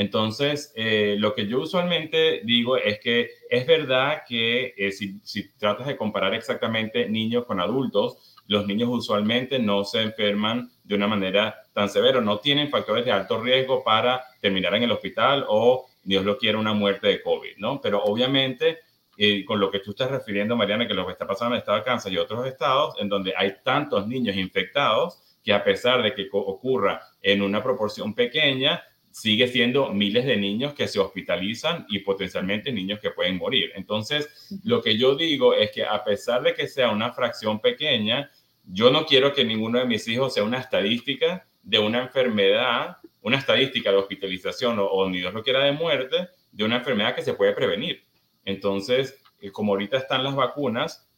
Entonces, 0.00 0.72
eh, 0.76 1.16
lo 1.18 1.34
que 1.34 1.46
yo 1.46 1.60
usualmente 1.60 2.40
digo 2.44 2.78
es 2.78 2.98
que 3.00 3.32
es 3.50 3.66
verdad 3.66 4.22
que 4.26 4.72
eh, 4.74 4.92
si, 4.92 5.20
si, 5.22 5.52
tratas 5.58 5.88
de 5.88 5.98
comparar 5.98 6.32
exactamente 6.32 7.06
niños 7.06 7.44
con 7.44 7.60
adultos, 7.60 8.34
los 8.46 8.66
niños 8.66 8.88
usualmente 8.90 9.58
no 9.58 9.84
se 9.84 10.00
enferman 10.00 10.70
de 10.84 10.94
una 10.94 11.06
manera 11.06 11.54
tan 11.74 11.90
severa, 11.90 12.22
no 12.22 12.38
tienen 12.38 12.70
factores 12.70 13.04
de 13.04 13.12
alto 13.12 13.42
riesgo 13.42 13.84
para 13.84 14.24
terminar 14.40 14.74
en 14.74 14.84
el 14.84 14.90
hospital 14.90 15.44
o, 15.46 15.84
Dios 16.02 16.24
lo 16.24 16.38
quiera, 16.38 16.56
una 16.56 16.72
muerte 16.72 17.08
de 17.08 17.20
COVID, 17.20 17.58
¿no? 17.58 17.78
Pero 17.82 18.02
obviamente, 18.02 18.78
eh, 19.18 19.44
con 19.44 19.60
lo 19.60 19.70
que 19.70 19.80
tú 19.80 19.90
estás 19.90 20.10
refiriendo, 20.10 20.56
Mariana, 20.56 20.88
que 20.88 20.94
lo 20.94 21.04
que 21.04 21.12
está 21.12 21.26
pasando 21.26 21.54
en 21.54 21.56
el 21.56 21.58
estado 21.58 21.76
de 21.76 21.84
Kansas 21.84 22.10
y 22.10 22.16
otros 22.16 22.46
estados, 22.46 22.94
en 23.00 23.10
donde 23.10 23.34
hay 23.36 23.56
tantos 23.62 24.08
niños 24.08 24.34
infectados, 24.34 25.18
que 25.44 25.52
a 25.52 25.62
pesar 25.62 26.02
de 26.02 26.14
que 26.14 26.26
ocurra 26.32 27.02
en 27.20 27.42
una 27.42 27.62
proporción 27.62 28.14
pequeña, 28.14 28.82
sigue 29.10 29.48
siendo 29.48 29.92
miles 29.92 30.24
de 30.24 30.36
niños 30.36 30.74
que 30.74 30.88
se 30.88 31.00
hospitalizan 31.00 31.86
y 31.88 32.00
potencialmente 32.00 32.72
niños 32.72 33.00
que 33.00 33.10
pueden 33.10 33.38
morir. 33.38 33.72
Entonces, 33.74 34.48
lo 34.64 34.80
que 34.82 34.96
yo 34.96 35.16
digo 35.16 35.54
es 35.54 35.70
que 35.72 35.84
a 35.84 36.04
pesar 36.04 36.42
de 36.42 36.54
que 36.54 36.68
sea 36.68 36.90
una 36.90 37.12
fracción 37.12 37.60
pequeña, 37.60 38.30
yo 38.64 38.90
no 38.90 39.06
quiero 39.06 39.32
que 39.32 39.44
ninguno 39.44 39.78
de 39.78 39.86
mis 39.86 40.06
hijos 40.08 40.34
sea 40.34 40.44
una 40.44 40.58
estadística 40.58 41.46
de 41.62 41.78
una 41.78 42.02
enfermedad, 42.02 42.98
una 43.22 43.38
estadística 43.38 43.90
de 43.90 43.96
hospitalización 43.96 44.78
o, 44.78 44.86
o 44.86 45.08
ni 45.08 45.18
Dios 45.18 45.34
lo 45.34 45.42
quiera 45.42 45.64
de 45.64 45.72
muerte, 45.72 46.28
de 46.52 46.64
una 46.64 46.76
enfermedad 46.76 47.14
que 47.14 47.22
se 47.22 47.34
puede 47.34 47.52
prevenir. 47.52 48.04
Entonces, 48.44 49.20
eh, 49.40 49.50
como 49.50 49.72
ahorita 49.72 49.96
están 49.96 50.24
las 50.24 50.34
vacunas, 50.34 51.09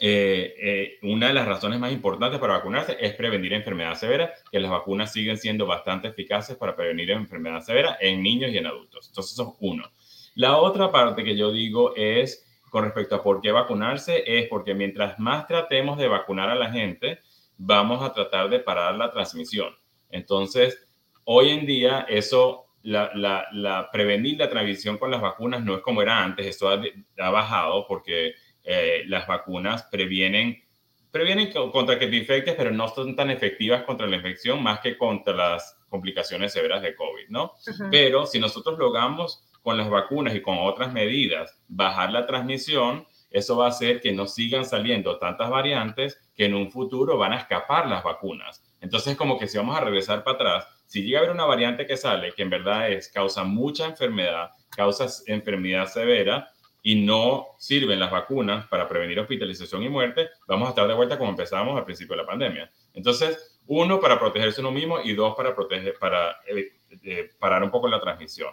eh, 0.00 0.54
eh, 0.60 0.98
una 1.02 1.28
de 1.28 1.34
las 1.34 1.46
razones 1.46 1.78
más 1.78 1.92
importantes 1.92 2.40
para 2.40 2.54
vacunarse 2.54 2.96
es 3.00 3.14
prevenir 3.14 3.52
enfermedad 3.52 3.94
severa, 3.94 4.32
que 4.50 4.58
las 4.58 4.70
vacunas 4.70 5.12
siguen 5.12 5.38
siendo 5.38 5.66
bastante 5.66 6.08
eficaces 6.08 6.56
para 6.56 6.74
prevenir 6.74 7.10
enfermedad 7.10 7.60
severa 7.60 7.96
en 8.00 8.22
niños 8.22 8.50
y 8.50 8.58
en 8.58 8.66
adultos. 8.66 9.08
Entonces, 9.08 9.32
eso 9.32 9.52
es 9.52 9.56
uno. 9.60 9.90
La 10.34 10.56
otra 10.56 10.90
parte 10.90 11.22
que 11.22 11.36
yo 11.36 11.52
digo 11.52 11.94
es 11.94 12.44
con 12.70 12.82
respecto 12.82 13.14
a 13.14 13.22
por 13.22 13.40
qué 13.40 13.52
vacunarse, 13.52 14.24
es 14.26 14.48
porque 14.48 14.74
mientras 14.74 15.18
más 15.20 15.46
tratemos 15.46 15.96
de 15.96 16.08
vacunar 16.08 16.50
a 16.50 16.56
la 16.56 16.72
gente, 16.72 17.20
vamos 17.56 18.02
a 18.02 18.12
tratar 18.12 18.50
de 18.50 18.58
parar 18.58 18.96
la 18.96 19.12
transmisión. 19.12 19.76
Entonces, 20.10 20.84
hoy 21.22 21.50
en 21.50 21.66
día, 21.66 22.04
eso, 22.08 22.66
la, 22.82 23.88
prevenir 23.92 24.38
la 24.38 24.50
transmisión 24.50 24.98
con 24.98 25.12
las 25.12 25.20
vacunas 25.20 25.64
no 25.64 25.76
es 25.76 25.82
como 25.82 26.02
era 26.02 26.24
antes, 26.24 26.46
esto 26.46 26.68
ha, 26.68 26.82
ha 27.18 27.30
bajado 27.30 27.86
porque 27.86 28.34
eh, 28.64 29.04
las 29.06 29.26
vacunas 29.26 29.84
previenen, 29.84 30.62
previenen 31.10 31.52
contra 31.70 31.98
que 31.98 32.06
te 32.06 32.16
infectes, 32.16 32.54
pero 32.56 32.70
no 32.70 32.88
son 32.88 33.14
tan 33.14 33.30
efectivas 33.30 33.84
contra 33.84 34.06
la 34.06 34.16
infección 34.16 34.62
más 34.62 34.80
que 34.80 34.96
contra 34.96 35.34
las 35.34 35.78
complicaciones 35.88 36.52
severas 36.52 36.82
de 36.82 36.96
COVID, 36.96 37.28
¿no? 37.28 37.52
Pero 37.90 38.26
si 38.26 38.40
nosotros 38.40 38.78
logramos 38.78 39.44
con 39.62 39.76
las 39.76 39.88
vacunas 39.88 40.34
y 40.34 40.42
con 40.42 40.58
otras 40.58 40.92
medidas 40.92 41.56
bajar 41.68 42.10
la 42.10 42.26
transmisión, 42.26 43.06
eso 43.30 43.56
va 43.56 43.66
a 43.66 43.68
hacer 43.70 44.00
que 44.00 44.12
no 44.12 44.26
sigan 44.26 44.64
saliendo 44.64 45.18
tantas 45.18 45.50
variantes 45.50 46.20
que 46.36 46.44
en 46.44 46.54
un 46.54 46.70
futuro 46.70 47.18
van 47.18 47.32
a 47.32 47.38
escapar 47.38 47.88
las 47.88 48.04
vacunas. 48.04 48.62
Entonces, 48.80 49.16
como 49.16 49.38
que 49.38 49.48
si 49.48 49.58
vamos 49.58 49.76
a 49.76 49.80
regresar 49.80 50.22
para 50.22 50.36
atrás, 50.36 50.68
si 50.86 51.02
llega 51.02 51.18
a 51.18 51.22
haber 51.22 51.34
una 51.34 51.44
variante 51.44 51.86
que 51.86 51.96
sale, 51.96 52.32
que 52.32 52.42
en 52.42 52.50
verdad 52.50 52.90
es, 52.90 53.08
causa 53.08 53.42
mucha 53.42 53.86
enfermedad, 53.86 54.50
causa 54.70 55.06
enfermedad 55.26 55.86
severa, 55.86 56.48
y 56.86 56.96
no 56.96 57.46
sirven 57.58 57.98
las 57.98 58.10
vacunas 58.10 58.68
para 58.68 58.86
prevenir 58.86 59.18
hospitalización 59.18 59.82
y 59.82 59.88
muerte, 59.88 60.28
vamos 60.46 60.66
a 60.66 60.70
estar 60.70 60.86
de 60.86 60.92
vuelta 60.92 61.16
como 61.16 61.30
empezamos 61.30 61.78
al 61.78 61.84
principio 61.86 62.14
de 62.14 62.22
la 62.22 62.28
pandemia. 62.28 62.70
Entonces, 62.92 63.58
uno, 63.66 63.98
para 63.98 64.20
protegerse 64.20 64.60
uno 64.60 64.70
mismo 64.70 65.00
y 65.02 65.14
dos, 65.14 65.34
para, 65.34 65.54
proteger, 65.54 65.94
para 65.98 66.36
eh, 66.46 66.72
eh, 67.02 67.30
parar 67.38 67.64
un 67.64 67.70
poco 67.70 67.88
la 67.88 68.00
transmisión. 68.00 68.50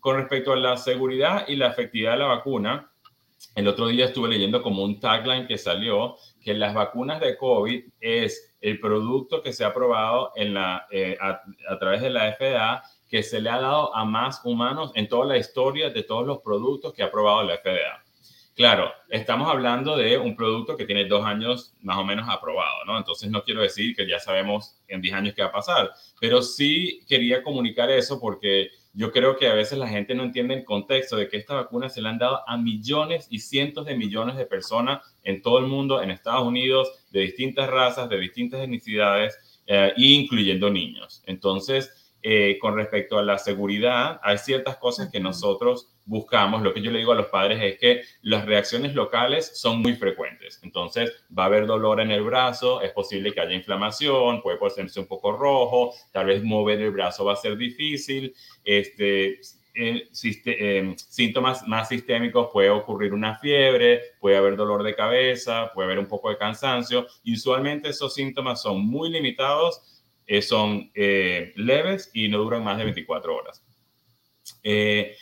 Con 0.00 0.16
respecto 0.16 0.54
a 0.54 0.56
la 0.56 0.78
seguridad 0.78 1.46
y 1.46 1.56
la 1.56 1.68
efectividad 1.68 2.12
de 2.12 2.18
la 2.20 2.26
vacuna, 2.26 2.90
el 3.54 3.68
otro 3.68 3.88
día 3.88 4.06
estuve 4.06 4.30
leyendo 4.30 4.62
como 4.62 4.82
un 4.82 4.98
tagline 4.98 5.46
que 5.46 5.58
salió 5.58 6.16
que 6.42 6.54
las 6.54 6.72
vacunas 6.72 7.20
de 7.20 7.36
COVID 7.36 7.84
es 8.00 8.56
el 8.62 8.80
producto 8.80 9.42
que 9.42 9.52
se 9.52 9.62
ha 9.62 9.68
aprobado 9.68 10.32
en 10.36 10.54
la, 10.54 10.86
eh, 10.90 11.18
a, 11.20 11.42
a, 11.68 11.78
través 11.78 12.00
de 12.00 12.08
la 12.08 12.32
FDA 12.32 12.82
que 13.08 13.22
se 13.22 13.40
le 13.40 13.50
ha 13.50 13.60
dado 13.60 13.94
a 13.94 14.04
más 14.04 14.40
humanos 14.44 14.92
en 14.94 15.08
toda 15.08 15.26
la 15.26 15.38
historia 15.38 15.90
de 15.90 16.02
todos 16.02 16.26
los 16.26 16.40
productos 16.40 16.92
que 16.92 17.02
ha 17.02 17.06
aprobado 17.06 17.42
la 17.42 17.56
FDA. 17.58 18.04
Claro, 18.54 18.92
estamos 19.08 19.50
hablando 19.50 19.96
de 19.96 20.16
un 20.16 20.36
producto 20.36 20.76
que 20.76 20.84
tiene 20.84 21.06
dos 21.06 21.24
años 21.24 21.74
más 21.80 21.98
o 21.98 22.04
menos 22.04 22.28
aprobado, 22.28 22.84
¿no? 22.86 22.96
Entonces 22.96 23.28
no 23.28 23.42
quiero 23.42 23.62
decir 23.62 23.96
que 23.96 24.06
ya 24.06 24.20
sabemos 24.20 24.76
en 24.86 25.00
10 25.00 25.14
años 25.14 25.34
qué 25.34 25.42
va 25.42 25.48
a 25.48 25.52
pasar, 25.52 25.90
pero 26.20 26.40
sí 26.40 27.00
quería 27.08 27.42
comunicar 27.42 27.90
eso 27.90 28.20
porque 28.20 28.70
yo 28.92 29.10
creo 29.10 29.36
que 29.36 29.48
a 29.48 29.54
veces 29.54 29.76
la 29.76 29.88
gente 29.88 30.14
no 30.14 30.22
entiende 30.22 30.54
el 30.54 30.64
contexto 30.64 31.16
de 31.16 31.28
que 31.28 31.36
esta 31.36 31.54
vacuna 31.54 31.88
se 31.88 32.00
le 32.00 32.08
han 32.08 32.18
dado 32.18 32.48
a 32.48 32.56
millones 32.56 33.26
y 33.28 33.40
cientos 33.40 33.86
de 33.86 33.96
millones 33.96 34.36
de 34.36 34.46
personas 34.46 35.02
en 35.24 35.42
todo 35.42 35.58
el 35.58 35.66
mundo, 35.66 36.00
en 36.00 36.12
Estados 36.12 36.46
Unidos, 36.46 36.92
de 37.10 37.22
distintas 37.22 37.68
razas, 37.68 38.08
de 38.08 38.20
distintas 38.20 38.60
etnicidades, 38.60 39.60
eh, 39.66 39.92
incluyendo 39.96 40.70
niños. 40.70 41.24
Entonces, 41.26 42.03
eh, 42.26 42.56
con 42.58 42.74
respecto 42.74 43.18
a 43.18 43.22
la 43.22 43.36
seguridad, 43.36 44.18
hay 44.22 44.38
ciertas 44.38 44.78
cosas 44.78 45.10
que 45.10 45.20
nosotros 45.20 45.90
buscamos. 46.06 46.62
Lo 46.62 46.72
que 46.72 46.80
yo 46.80 46.90
le 46.90 47.00
digo 47.00 47.12
a 47.12 47.16
los 47.16 47.26
padres 47.26 47.60
es 47.62 47.78
que 47.78 48.00
las 48.22 48.46
reacciones 48.46 48.94
locales 48.94 49.60
son 49.60 49.82
muy 49.82 49.94
frecuentes. 49.94 50.58
Entonces, 50.62 51.12
va 51.38 51.42
a 51.42 51.46
haber 51.46 51.66
dolor 51.66 52.00
en 52.00 52.10
el 52.10 52.22
brazo, 52.22 52.80
es 52.80 52.92
posible 52.92 53.34
que 53.34 53.42
haya 53.42 53.52
inflamación, 53.52 54.40
puede 54.40 54.56
ponerse 54.56 55.00
un 55.00 55.06
poco 55.06 55.32
rojo, 55.32 55.92
tal 56.12 56.24
vez 56.24 56.42
mover 56.42 56.80
el 56.80 56.92
brazo 56.92 57.26
va 57.26 57.34
a 57.34 57.36
ser 57.36 57.58
difícil. 57.58 58.34
Este, 58.64 59.40
eh, 59.74 60.08
eh, 60.14 60.94
síntomas 60.96 61.68
más 61.68 61.90
sistémicos 61.90 62.48
puede 62.50 62.70
ocurrir 62.70 63.12
una 63.12 63.36
fiebre, 63.38 64.00
puede 64.18 64.38
haber 64.38 64.56
dolor 64.56 64.82
de 64.82 64.94
cabeza, 64.94 65.70
puede 65.74 65.88
haber 65.88 65.98
un 65.98 66.06
poco 66.06 66.30
de 66.30 66.38
cansancio. 66.38 67.06
Y 67.22 67.34
usualmente 67.34 67.90
esos 67.90 68.14
síntomas 68.14 68.62
son 68.62 68.80
muy 68.80 69.10
limitados 69.10 69.93
eh, 70.26 70.42
son 70.42 70.90
eh, 70.94 71.52
leves 71.56 72.10
y 72.14 72.28
no 72.28 72.38
duran 72.38 72.64
más 72.64 72.78
de 72.78 72.84
24 72.84 73.34
horas. 73.34 73.64
Eh, 74.62 75.16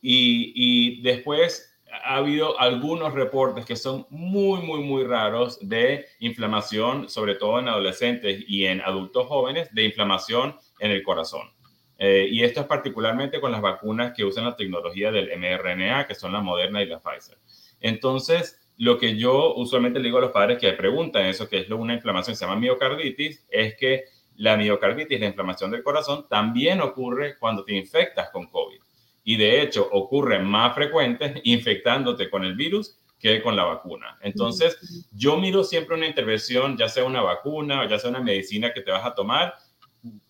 y, 0.00 0.52
y, 0.54 1.02
después 1.02 1.74
ha 2.04 2.16
habido 2.16 2.58
algunos 2.60 3.12
reportes 3.14 3.64
que 3.64 3.76
son 3.76 4.06
muy, 4.10 4.60
muy, 4.62 4.80
muy 4.80 5.04
raros 5.04 5.58
de 5.66 6.06
inflamación, 6.20 7.08
sobre 7.08 7.34
todo 7.34 7.58
en 7.58 7.68
adolescentes 7.68 8.44
y 8.46 8.66
en 8.66 8.80
adultos 8.80 9.26
jóvenes, 9.26 9.74
de 9.74 9.84
inflamación 9.84 10.56
en 10.78 10.92
el 10.92 11.02
corazón. 11.02 11.50
y 11.98 12.44
esto 12.44 12.60
es 12.60 12.66
particularmente 12.66 13.40
con 13.40 13.50
las 13.50 13.60
vacunas 13.60 14.12
que 14.14 14.24
usan 14.24 14.44
la 14.44 14.54
tecnología 14.54 15.10
del 15.10 15.30
mRNA, 15.36 16.06
que 16.06 16.14
son 16.14 16.32
la 16.32 16.40
Moderna 16.40 16.80
y 16.80 16.86
la 16.86 17.00
Pfizer. 17.00 17.38
Entonces, 17.80 18.60
lo 18.78 18.96
que 18.96 19.16
yo 19.16 19.54
usualmente 19.56 19.98
le 19.98 20.06
digo 20.06 20.18
a 20.18 20.22
los 20.22 20.30
padres 20.30 20.58
que 20.58 20.72
preguntan 20.72 21.26
eso, 21.26 21.48
que 21.48 21.58
es 21.58 21.70
una 21.70 21.94
inflamación 21.94 22.32
que 22.34 22.38
se 22.38 22.44
llama 22.44 22.60
miocarditis, 22.60 23.44
es 23.50 23.74
que 23.76 24.04
la 24.38 24.56
miocarditis, 24.56 25.20
la 25.20 25.26
inflamación 25.26 25.70
del 25.70 25.82
corazón, 25.82 26.26
también 26.28 26.80
ocurre 26.80 27.36
cuando 27.38 27.64
te 27.64 27.74
infectas 27.74 28.30
con 28.30 28.46
COVID. 28.46 28.78
Y 29.24 29.36
de 29.36 29.60
hecho 29.60 29.86
ocurre 29.92 30.38
más 30.38 30.74
frecuente 30.74 31.40
infectándote 31.44 32.30
con 32.30 32.44
el 32.44 32.54
virus 32.54 32.98
que 33.18 33.42
con 33.42 33.56
la 33.56 33.64
vacuna. 33.64 34.16
Entonces, 34.22 35.08
yo 35.12 35.36
miro 35.36 35.64
siempre 35.64 35.96
una 35.96 36.06
intervención, 36.06 36.76
ya 36.76 36.88
sea 36.88 37.04
una 37.04 37.20
vacuna 37.20 37.82
o 37.82 37.88
ya 37.88 37.98
sea 37.98 38.10
una 38.10 38.20
medicina 38.20 38.72
que 38.72 38.80
te 38.80 38.92
vas 38.92 39.04
a 39.04 39.14
tomar, 39.14 39.54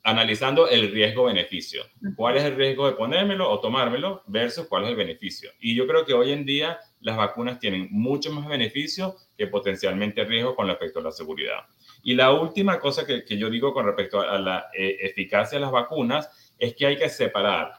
analizando 0.03 0.69
el 0.69 0.91
riesgo-beneficio. 0.91 1.85
¿Cuál 2.17 2.39
es 2.39 2.45
el 2.45 2.57
riesgo 2.57 2.87
de 2.87 2.97
ponérmelo 2.97 3.51
o 3.51 3.61
tomármelo 3.61 4.23
versus 4.27 4.67
cuál 4.67 4.85
es 4.85 4.91
el 4.91 4.97
beneficio? 4.97 5.51
Y 5.61 5.75
yo 5.75 5.87
creo 5.87 6.07
que 6.07 6.15
hoy 6.15 6.33
en 6.33 6.47
día 6.47 6.79
las 7.01 7.19
vacunas 7.19 7.59
tienen 7.59 7.89
mucho 7.91 8.33
más 8.33 8.49
beneficio 8.49 9.17
que 9.37 9.47
potencialmente 9.47 10.25
riesgo 10.25 10.57
con 10.57 10.67
respecto 10.67 11.01
a 11.01 11.03
la 11.03 11.13
seguridad. 11.13 11.67
Y 12.09 12.15
la 12.15 12.33
última 12.33 12.81
cosa 12.81 13.05
que, 13.05 13.23
yo 13.37 13.51
digo 13.51 13.75
con 13.75 13.85
respecto 13.85 14.23
a 14.23 14.39
la 14.39 14.71
eh, 14.73 14.97
eficacia 15.03 15.59
de 15.59 15.61
las 15.61 15.71
vacunas 15.71 16.55
es 16.59 16.75
que 16.75 16.87
hay 16.87 16.97
que 16.97 17.11
separar 17.11 17.73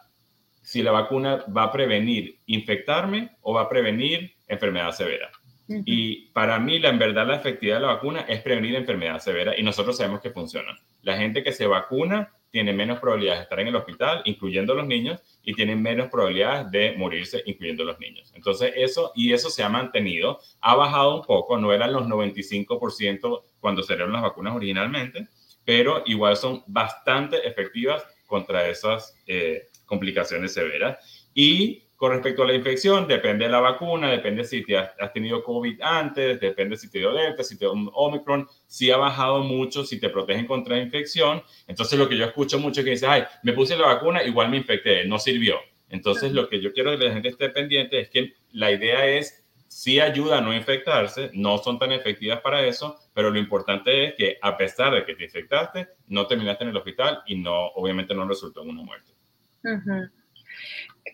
si 0.62 0.84
la 0.84 0.92
vacuna 0.92 1.44
va 1.46 1.64
a 1.64 1.72
prevenir 1.72 2.38
infectarme 2.46 3.32
o 3.42 3.56
va 3.56 3.62
a 3.62 3.70
prevenir 3.70 4.36
enfermedad 4.48 4.92
severa. 4.92 5.32
Y 5.68 6.28
para 6.28 6.60
mí, 6.60 6.78
la 6.78 6.90
en 6.90 7.00
verdad, 7.00 7.26
la 7.26 7.38
efectividad 7.38 7.78
de 7.78 7.88
la 7.88 7.94
vacuna 7.94 8.22
es 8.30 8.40
prevenir 8.42 8.76
enfermedad 8.76 9.18
severa 9.18 9.58
y 9.58 9.64
nosotros 9.64 9.98
sabemos 9.98 10.22
que 10.22 10.30
funciona. 10.30 10.78
La 11.02 11.18
gente 11.18 11.42
que 11.42 11.52
se 11.52 11.66
vacuna 11.66 12.32
tiene 12.52 12.72
menos 12.72 13.00
probabilidades 13.00 13.40
de 13.40 13.44
estar 13.44 13.60
en 13.60 13.68
el 13.70 13.76
hospital, 13.76 14.22
incluyendo 14.26 14.76
los 14.76 14.86
niños, 14.86 15.22
y 15.42 15.54
tienen 15.54 15.82
menos 15.82 16.10
probabilidades 16.10 16.70
de 16.70 16.96
morirse, 16.98 17.42
incluyendo 17.48 17.84
los 17.84 18.00
niños. 18.00 18.32
Entonces, 18.36 18.74
eso, 18.76 19.12
y 19.16 19.34
eso 19.34 19.50
se 19.50 19.64
ha 19.64 19.70
mantenido, 19.70 20.40
ha 20.62 20.76
bajado 20.76 21.16
un 21.16 21.26
poco, 21.26 21.58
no 21.58 21.74
eran 21.74 21.94
los 21.94 22.08
95% 22.08 23.44
cuando 23.60 23.84
salieron 23.84 24.14
las 24.14 24.22
vacunas 24.22 24.56
originalmente, 24.56 25.28
pero 25.66 26.04
igual 26.06 26.36
son 26.36 26.64
bastante 26.68 27.48
efectivas 27.48 28.04
contra 28.26 28.68
esas 28.68 29.16
eh, 29.28 29.68
complicaciones 29.86 30.54
severas. 30.54 30.98
Y 31.34 31.84
con 32.00 32.14
respecto 32.14 32.44
a 32.44 32.48
la 32.48 32.54
infección, 32.54 33.10
depende 33.10 33.44
de 33.44 33.52
la 33.52 33.60
vacuna, 33.60 34.10
depende 34.10 34.46
si 34.46 34.64
te 34.64 34.78
has, 34.78 35.12
tenido 35.12 35.44
COVID 35.44 35.82
antes, 35.82 36.40
depende 36.40 36.78
si 36.78 36.90
te 36.90 37.00
dio 37.00 37.12
Delta, 37.12 37.44
si 37.44 37.58
te 37.58 37.66
dio 37.66 37.74
Omicron, 37.74 38.48
si 38.68 38.90
ha 38.90 38.96
bajado 38.96 39.44
mucho, 39.44 39.84
si 39.84 40.00
te 40.00 40.08
protegen 40.08 40.48
contra 40.48 40.78
la 40.78 40.82
infección. 40.82 41.44
Entonces, 41.68 42.00
lo 42.00 42.08
que 42.08 42.16
yo 42.16 42.24
escucho 42.24 42.58
mucho 42.58 42.80
es 42.80 42.86
que 42.86 42.92
dice, 42.92 43.06
ay, 43.06 43.24
me 43.44 43.52
puse 43.52 43.76
la 43.76 43.88
vacuna, 43.88 44.24
igual 44.24 44.50
me 44.50 44.56
infecté, 44.56 45.04
no 45.04 45.20
sirvió. 45.20 45.58
Entonces, 45.90 46.32
lo 46.32 46.48
que 46.48 46.62
yo 46.62 46.72
quiero 46.72 46.98
que 46.98 47.04
la 47.04 47.12
gente 47.12 47.28
esté 47.28 47.50
pendiente 47.50 48.00
es 48.00 48.10
que 48.10 48.34
la 48.54 48.72
idea 48.72 49.06
es, 49.06 49.46
sí 49.68 50.00
ayuda 50.00 50.38
a 50.38 50.42
no 50.42 50.54
infectarse, 50.54 51.32
no 51.34 51.58
son 51.58 51.80
tan 51.80 51.92
efectivas 51.92 52.40
para 52.40 52.66
eso, 52.66 52.98
pero 53.20 53.32
lo 53.32 53.38
importante 53.38 54.06
es 54.06 54.16
que 54.16 54.38
a 54.42 54.56
pesar 54.56 54.94
de 54.94 55.04
que 55.04 55.14
te 55.14 55.26
infectaste, 55.26 55.90
no 56.08 56.26
terminaste 56.26 56.64
en 56.64 56.70
el 56.70 56.78
hospital 56.78 57.22
y 57.26 57.36
no, 57.36 57.66
obviamente 57.76 58.16
no 58.16 58.26
resultó 58.26 58.64
en 58.64 58.70
una 58.70 58.82
muerte. 58.82 59.12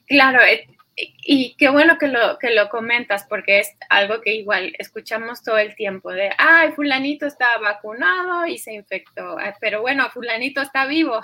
Claro, 0.05 0.39
eh, 0.43 0.67
y 0.95 1.55
qué 1.57 1.69
bueno 1.69 1.97
que 1.97 2.07
lo, 2.07 2.37
que 2.37 2.53
lo 2.53 2.69
comentas, 2.69 3.25
porque 3.27 3.57
es 3.57 3.75
algo 3.89 4.21
que 4.21 4.35
igual 4.35 4.75
escuchamos 4.77 5.41
todo 5.41 5.57
el 5.57 5.73
tiempo 5.73 6.11
de, 6.11 6.29
ay, 6.37 6.73
fulanito 6.73 7.25
está 7.25 7.57
vacunado 7.57 8.45
y 8.45 8.59
se 8.59 8.73
infectó, 8.73 9.37
pero 9.59 9.81
bueno, 9.81 10.07
fulanito 10.11 10.61
está 10.61 10.85
vivo, 10.85 11.21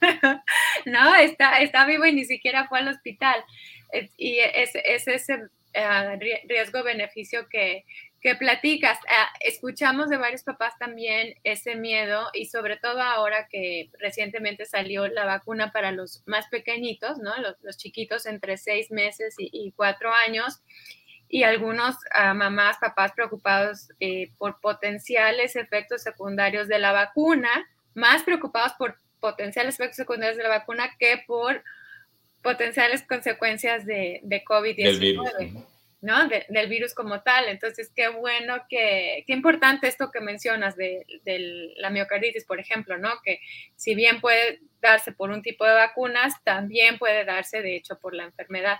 ¿no? 0.84 1.14
Está, 1.14 1.60
está 1.60 1.86
vivo 1.86 2.06
y 2.06 2.12
ni 2.12 2.24
siquiera 2.24 2.66
fue 2.66 2.80
al 2.80 2.88
hospital. 2.88 3.36
Y 4.16 4.38
es, 4.40 4.72
es 4.74 5.06
ese 5.06 5.44
riesgo-beneficio 6.48 7.48
que, 7.48 7.84
que 8.24 8.34
platicas. 8.36 8.98
Ah, 9.10 9.28
escuchamos 9.40 10.08
de 10.08 10.16
varios 10.16 10.42
papás 10.44 10.72
también 10.78 11.34
ese 11.44 11.76
miedo 11.76 12.30
y 12.32 12.46
sobre 12.46 12.78
todo 12.78 13.02
ahora 13.02 13.48
que 13.48 13.90
recientemente 13.98 14.64
salió 14.64 15.06
la 15.08 15.26
vacuna 15.26 15.72
para 15.72 15.92
los 15.92 16.22
más 16.24 16.48
pequeñitos, 16.48 17.18
¿no? 17.18 17.32
Los, 17.60 17.76
chiquitos 17.76 18.24
entre 18.24 18.56
seis 18.56 18.90
meses 18.90 19.34
y, 19.36 19.72
cuatro 19.76 20.10
años 20.10 20.62
y 21.28 21.42
algunos 21.42 21.96
ah, 22.12 22.32
mamás, 22.32 22.78
papás 22.78 23.12
preocupados 23.12 23.90
eh, 24.00 24.30
por 24.38 24.58
potenciales 24.58 25.54
efectos 25.54 26.02
secundarios 26.02 26.66
de 26.66 26.78
la 26.78 26.92
vacuna, 26.92 27.50
más 27.92 28.22
preocupados 28.22 28.72
por 28.78 28.96
potenciales 29.20 29.74
efectos 29.74 29.96
secundarios 29.96 30.38
de 30.38 30.44
la 30.44 30.48
vacuna 30.48 30.96
que 30.98 31.22
por 31.26 31.62
potenciales 32.44 33.02
consecuencias 33.02 33.84
de, 33.84 34.20
de 34.22 34.44
COVID-19. 34.44 35.66
¿no? 36.04 36.28
del 36.28 36.68
virus 36.68 36.94
como 36.94 37.22
tal. 37.22 37.48
Entonces, 37.48 37.90
qué 37.96 38.08
bueno 38.08 38.56
que, 38.68 39.24
qué 39.26 39.32
importante 39.32 39.88
esto 39.88 40.10
que 40.10 40.20
mencionas 40.20 40.76
de, 40.76 41.06
la 41.78 41.88
miocarditis, 41.88 42.44
por 42.44 42.60
ejemplo, 42.60 42.98
¿no? 42.98 43.08
Que 43.24 43.40
si 43.74 43.94
bien 43.94 44.20
puede 44.20 44.60
darse 44.82 45.12
por 45.12 45.30
un 45.30 45.40
tipo 45.40 45.64
de 45.64 45.72
vacunas, 45.72 46.34
también 46.44 46.98
puede 46.98 47.24
darse, 47.24 47.62
de 47.62 47.76
hecho, 47.76 47.98
por 47.98 48.14
la 48.14 48.24
enfermedad. 48.24 48.76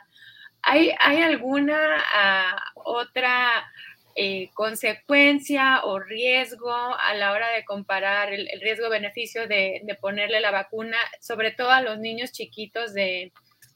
¿Hay, 0.61 0.93
hay 1.01 1.23
alguna 1.23 1.97
ah, 2.13 2.57
otra 2.75 3.73
eh, 4.17 4.51
consecuencia 4.53 5.83
o 5.85 5.99
riesgo 5.99 6.75
a 6.75 7.15
la 7.15 7.33
hora 7.33 7.49
de 7.53 7.65
comparar 7.65 8.35
el, 8.35 8.49
el 8.51 8.61
riesgo-beneficio 8.61 9.49
de, 9.49 9.81
de 9.83 9.95
ponerle 9.95 10.41
la 10.41 10.51
vacuna, 10.51 10.99
sobre 11.21 11.53
todo 11.53 11.71
a 11.71 11.81
los 11.81 11.99
niños 11.99 12.33
chiquitos 12.33 12.93
de 12.93 13.33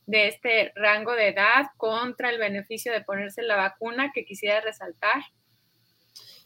de 0.09 0.29
este 0.29 0.73
rango 0.75 1.12
de 1.12 1.29
edad 1.29 1.67
contra 1.77 2.31
el 2.31 2.38
beneficio 2.38 2.91
de 2.93 3.03
ponerse 3.03 3.43
la 3.43 3.57
vacuna 3.57 4.11
que 4.15 4.25
quisiera 4.25 4.61
resaltar? 4.62 5.23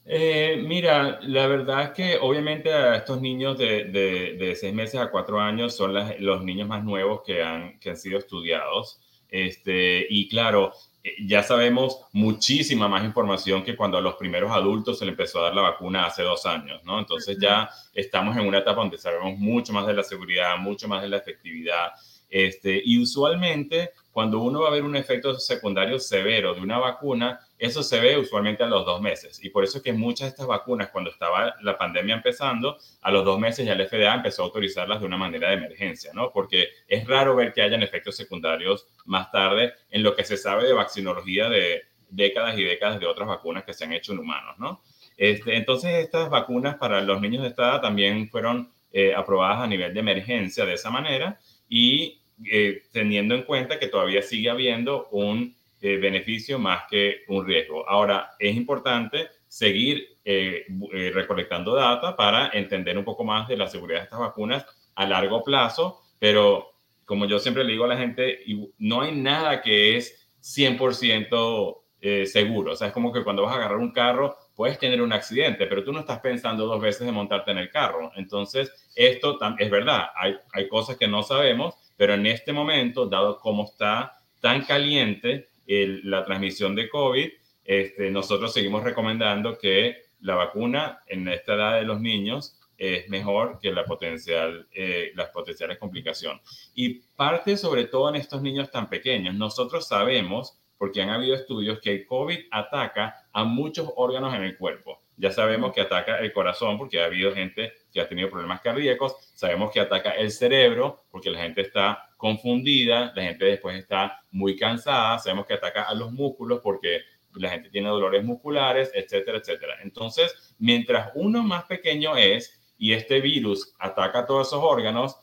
Eh, 0.05 0.61
mira, 0.67 1.21
la 1.23 1.47
verdad 1.47 1.85
es 1.85 1.91
que 1.91 2.19
obviamente 2.21 2.73
a 2.73 2.97
estos 2.97 3.21
niños 3.21 3.57
de, 3.57 3.85
de, 3.85 4.57
seis 4.57 4.75
meses 4.75 5.01
a 5.01 5.13
cuatro 5.13 5.41
años 5.41 5.77
son 5.77 5.95
los 6.19 6.43
niños 6.43 6.67
más 6.67 6.83
nuevos 6.83 7.23
que 7.25 7.41
han, 7.41 7.79
que 7.79 7.91
han 7.91 7.97
sido 7.97 8.19
estudiados. 8.19 9.01
Este, 9.29 10.09
y 10.11 10.29
claro, 10.29 10.73
eh, 11.05 11.15
ya 11.25 11.45
sabemos 11.45 12.01
muchísima 12.13 12.89
más 12.89 13.05
información 13.05 13.63
que 13.63 13.77
cuando 13.77 13.97
a 13.97 14.01
los 14.01 14.17
primeros 14.17 14.51
adultos 14.51 14.99
se 14.99 15.05
le 15.05 15.13
empezó 15.13 15.39
a 15.39 15.45
dar 15.45 15.55
la 15.55 15.63
vacuna 15.63 16.07
hace 16.07 16.25
dos 16.25 16.47
años, 16.47 16.83
¿no? 16.83 16.99
Entonces 16.99 17.39
ya 17.41 17.71
estamos 17.95 18.37
en 18.37 18.45
una 18.45 18.59
etapa 18.59 18.81
donde 18.81 18.99
sabemos 18.99 19.39
mucho 19.39 19.73
más 19.73 19.87
de 19.87 19.95
la 19.95 20.03
seguridad, 20.03 20.57
mucho 20.59 20.89
más 20.89 21.01
de 21.01 21.09
la 21.09 21.19
efectividad. 21.19 21.93
Este, 22.33 22.81
y 22.83 22.99
usualmente, 22.99 23.91
cuando 24.11 24.41
uno 24.41 24.63
va 24.63 24.69
a 24.69 24.71
ver 24.73 24.85
un 24.85 24.97
efecto 24.97 25.39
secundario 25.39 25.99
severo 25.99 26.55
de 26.55 26.63
una 26.63 26.79
vacuna, 26.79 27.41
eso 27.59 27.83
se 27.83 28.01
ve 28.01 28.17
usualmente 28.17 28.63
a 28.63 28.69
los 28.69 28.87
dos 28.87 29.03
meses. 29.03 29.45
Y 29.45 29.51
por 29.51 29.65
eso 29.65 29.77
es 29.77 29.85
que 29.85 29.93
muchas 29.93 30.21
de 30.21 30.29
estas 30.31 30.47
vacunas, 30.47 30.89
cuando 30.89 31.11
estaba 31.11 31.55
la 31.61 31.77
pandemia 31.77 32.15
empezando, 32.15 32.79
a 33.03 33.11
los 33.11 33.23
dos 33.27 33.39
meses 33.39 33.67
ya 33.67 33.75
el 33.75 33.87
FDA 33.87 34.15
empezó 34.15 34.41
a 34.41 34.47
autorizarlas 34.47 35.01
de 35.01 35.07
una 35.07 35.19
manera 35.19 35.51
de 35.51 35.57
emergencia, 35.57 36.11
¿no? 36.15 36.33
Porque 36.33 36.69
es 36.89 37.07
raro 37.07 37.37
ver 37.37 37.53
que 37.53 37.61
hayan 37.61 37.83
efectos 37.83 38.17
secundarios 38.17 38.89
más 39.05 39.31
tarde 39.31 39.75
en 39.91 40.03
lo 40.03 40.17
que 40.17 40.25
se 40.25 40.39
sabe 40.39 40.65
de 40.65 40.73
vaccinología 40.73 41.51
de 41.51 41.83
décadas 42.09 42.59
y 42.59 42.65
décadas 42.65 42.99
de 42.99 43.07
otras 43.07 43.29
vacunas 43.29 43.65
que 43.65 43.75
se 43.75 43.85
han 43.85 43.93
hecho 43.93 44.15
en 44.15 44.21
humanos, 44.21 44.59
¿no? 44.59 44.83
Este, 45.19 45.55
entonces, 45.55 46.03
estas 46.03 46.31
vacunas 46.31 46.77
para 46.77 47.03
los 47.03 47.21
niños 47.21 47.43
de 47.43 47.49
esta 47.49 47.69
edad 47.69 47.83
también 47.83 48.31
fueron 48.31 48.73
eh, 48.91 49.15
aprobadas 49.15 49.61
a 49.61 49.67
nivel 49.67 49.93
de 49.93 50.01
emergencia 50.01 50.65
de 50.65 50.73
esa 50.73 50.89
manera 50.89 51.39
y 51.69 52.22
eh, 52.45 52.83
teniendo 52.93 53.35
en 53.35 53.43
cuenta 53.43 53.79
que 53.79 53.89
todavía 53.89 54.23
sigue 54.23 54.51
habiendo 54.51 55.09
un 55.11 55.55
eh, 55.81 55.97
beneficio 55.97 56.59
más 56.59 56.85
que 56.91 57.23
un 57.29 57.47
riesgo. 57.47 57.89
Ahora, 57.89 58.33
es 58.39 58.57
importante 58.57 59.29
seguir 59.47 60.17
eh, 60.25 60.65
recolectando 61.13 61.75
data 61.75 62.17
para 62.17 62.51
entender 62.53 62.97
un 62.97 63.05
poco 63.05 63.25
más 63.25 63.49
de 63.49 63.57
la 63.57 63.67
seguridad 63.67 64.01
de 64.01 64.05
estas 64.05 64.21
vacunas 64.21 64.67
a 64.95 65.07
largo 65.07 65.43
plazo, 65.43 66.01
pero 66.19 66.73
como 67.05 67.27
yo 67.27 67.39
siempre 67.39 67.65
le 67.65 67.73
digo 67.73 67.85
a 67.85 67.89
la 67.89 67.97
gente, 67.97 68.41
no 68.79 69.03
hay 69.03 69.15
nada 69.15 69.61
que 69.61 69.97
es 69.97 70.31
100% 70.41 71.79
seguro. 72.27 72.73
O 72.73 72.77
sea, 72.77 72.89
es 72.89 72.93
como 72.93 73.13
que 73.13 73.23
cuando 73.23 73.43
vas 73.43 73.55
a 73.55 73.59
agarrar 73.59 73.79
un 73.79 73.93
carro, 73.93 74.37
puedes 74.55 74.79
tener 74.79 75.03
un 75.03 75.13
accidente, 75.13 75.67
pero 75.67 75.85
tú 75.85 75.93
no 75.93 76.01
estás 76.01 76.21
pensando 76.21 76.67
dos 76.67 76.81
veces 76.81 77.07
de 77.07 77.13
montarte 77.13 77.51
en 77.51 77.59
el 77.59 77.71
carro. 77.71 78.13
Entonces, 78.17 78.73
esto 78.95 79.39
es 79.59 79.71
verdad, 79.71 80.07
hay, 80.15 80.37
hay 80.53 80.69
cosas 80.69 80.97
que 80.97 81.09
no 81.09 81.23
sabemos 81.23 81.75
pero 82.03 82.15
en 82.15 82.27
este 82.27 82.53
momento, 82.53 83.07
dado 83.07 83.39
cómo 83.39 83.63
está 83.63 84.19
tan 84.41 84.65
caliente 84.65 85.51
la 85.69 86.25
transmisión 86.25 86.75
de 86.75 86.89
COVID, 86.89 87.29
este, 87.65 88.11
nosotros 88.11 88.53
seguimos 88.53 88.83
recomendando 88.83 89.57
que 89.57 89.99
la 90.19 90.35
vacuna 90.35 90.99
en 91.07 91.29
esta 91.29 91.55
edad 91.55 91.75
de 91.77 91.85
los 91.85 92.01
niños 92.01 92.59
es 92.77 93.09
mejor 93.09 93.61
que 93.63 93.71
la 93.71 93.85
potencial, 93.85 94.67
eh, 94.73 95.13
las 95.15 95.29
potenciales 95.29 95.79
complicaciones. 95.79 96.43
Y 96.75 97.03
parte 97.15 97.57
sobre 97.57 97.85
todo 97.85 98.09
en 98.09 98.17
estos 98.17 98.43
niños 98.43 98.73
tan 98.73 98.89
pequeños. 98.89 99.37
Nosotros 99.37 99.87
sabemos, 99.87 100.59
porque 100.79 101.03
han 101.03 101.11
habido 101.11 101.37
estudios, 101.37 101.79
que 101.79 101.93
el 101.93 102.07
COVID 102.07 102.47
ataca 102.51 103.29
a 103.33 103.45
muchos 103.45 103.89
órganos 103.95 104.35
en 104.35 104.43
el 104.43 104.59
cuerpo. 104.59 105.02
Ya 105.23 105.31
sabemos 105.31 105.73
que 105.73 105.81
ataca 105.81 106.19
el 106.19 106.33
corazón 106.33 106.77
porque 106.77 107.01
ha 107.01 107.05
habido 107.05 107.33
gente 107.33 107.73
que 107.93 108.01
ha 108.01 108.09
tenido 108.09 108.29
problemas 108.29 108.61
cardíacos, 108.61 109.15
sabemos 109.37 109.71
que 109.71 109.79
ataca 109.79 110.11
el 110.11 110.33
cerebro 110.33 111.05
porque 111.13 111.31
la 111.31 111.39
gente 111.39 111.61
está 111.61 112.11
confundida, 112.17 113.13
la 113.15 113.23
gente 113.23 113.45
después 113.45 113.79
está 113.79 114.21
muy 114.33 114.57
cansada, 114.57 115.21
sabemos 115.21 115.47
que 115.47 115.55
ataca 115.55 115.85
a 115.85 115.95
los 115.95 116.11
músculos 116.11 116.59
porque 116.61 117.03
la 117.37 117.51
gente 117.51 117.71
tiene 117.71 117.89
dolores 117.89 118.25
musculares, 118.25 118.91
etcétera, 118.93 119.39
etcétera. 119.39 119.77
Entonces, 119.85 120.57
mientras 120.59 121.13
uno 121.15 121.45
más 121.45 121.67
pequeño 121.67 122.17
es 122.17 122.61
y 122.77 122.93
este 122.93 123.21
virus 123.21 123.77
ataca 123.79 124.27
todos 124.27 124.49
esos 124.49 124.61
órganos, 124.61 125.21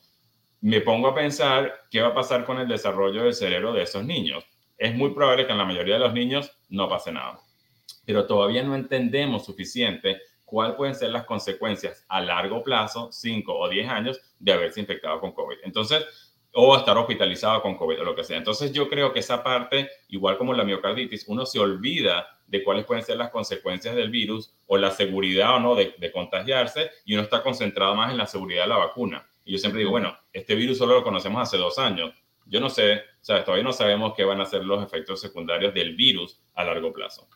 me 0.62 0.80
pongo 0.80 1.10
a 1.10 1.16
pensar 1.16 1.74
qué 1.92 2.00
va 2.00 2.08
a 2.08 2.16
pasar 2.16 2.46
con 2.46 2.58
el 2.58 2.70
desarrollo 2.70 3.24
del 3.24 3.34
cerebro 3.34 3.74
de 3.74 3.84
esos 3.84 4.06
niños. 4.06 4.46
Es 4.78 4.96
muy 4.96 5.10
probable 5.10 5.46
que 5.46 5.52
en 5.52 5.58
la 5.58 5.66
mayoría 5.66 5.96
de 5.96 6.06
los 6.06 6.14
niños 6.14 6.58
no 6.70 6.88
pase 6.88 7.12
nada 7.12 7.42
pero 8.10 8.26
todavía 8.26 8.64
no 8.64 8.74
entendemos 8.74 9.46
suficiente 9.46 10.20
cuáles 10.44 10.76
pueden 10.76 10.96
ser 10.96 11.12
las 11.12 11.26
consecuencias 11.26 12.08
a 12.10 12.20
largo 12.20 12.64
plazo, 12.64 13.12
5 13.12 13.56
o 13.56 13.70
10 13.70 13.88
años, 13.88 14.20
de 14.40 14.52
haberse 14.52 14.80
infectado 14.80 15.20
con 15.20 15.32
COVID. 15.32 15.58
Entonces, 15.64 16.04
o 16.52 16.76
estar 16.76 16.98
hospitalizado 16.98 17.62
con 17.62 17.78
COVID 17.78 18.02
o 18.02 18.04
lo 18.04 18.16
que 18.16 18.24
sea. 18.24 18.38
Entonces, 18.38 18.72
yo 18.72 18.90
creo 18.90 19.14
que 19.14 19.20
esa 19.20 19.44
parte, 19.44 19.92
igual 20.08 20.40
como 20.40 20.56
la 20.56 20.64
miocarditis, 20.64 21.28
uno 21.28 21.46
se 21.46 21.60
olvida 21.60 22.26
de 22.48 22.64
cuáles 22.64 22.86
pueden 22.86 23.04
ser 23.04 23.18
las 23.18 23.30
consecuencias 23.30 23.96
del 23.96 24.10
virus 24.10 24.56
o 24.66 24.76
la 24.76 24.90
seguridad 24.90 25.58
o 25.58 25.60
no 25.60 25.76
de, 25.76 25.94
de 26.00 26.12
contagiarse 26.12 26.90
y 27.06 27.14
uno 27.14 27.22
está 27.22 27.44
concentrado 27.44 27.94
más 27.94 28.10
en 28.10 28.18
la 28.18 28.26
seguridad 28.26 28.64
de 28.64 28.70
la 28.70 28.78
vacuna. 28.78 29.30
Y 29.46 29.52
yo 29.52 29.60
siempre 29.60 29.82
digo, 29.82 29.92
bueno, 29.92 30.18
este 30.34 30.56
virus 30.56 30.80
solo 30.80 30.96
lo 30.96 31.04
conocemos 31.04 31.44
hace 31.44 31.58
dos 31.58 31.78
años. 31.78 32.12
Yo 32.48 32.60
no 32.60 32.72
sé, 32.72 32.96
o 32.96 33.02
sea, 33.22 33.44
todavía 33.44 33.64
no 33.64 33.72
sabemos 33.72 34.16
qué 34.18 34.24
van 34.24 34.42
a 34.42 34.46
ser 34.48 34.66
los 34.66 34.84
efectos 34.84 35.22
secundarios 35.22 35.76
del 35.76 35.96
virus 35.96 36.42
a 36.56 36.64
largo 36.64 36.92
plazo. 36.92 37.30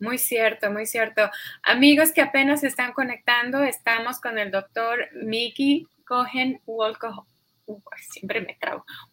Muy 0.00 0.18
cierto, 0.18 0.70
muy 0.70 0.86
cierto. 0.86 1.30
Amigos 1.62 2.12
que 2.12 2.20
apenas 2.20 2.60
se 2.60 2.66
están 2.66 2.92
conectando, 2.92 3.62
estamos 3.62 4.20
con 4.20 4.38
el 4.38 4.50
doctor 4.50 5.08
Mickey 5.14 5.86
Cohen 6.04 6.60
Wolko, 6.66 7.26
siempre 7.98 8.40
me 8.40 8.58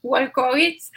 Wolkowitz, 0.02 0.92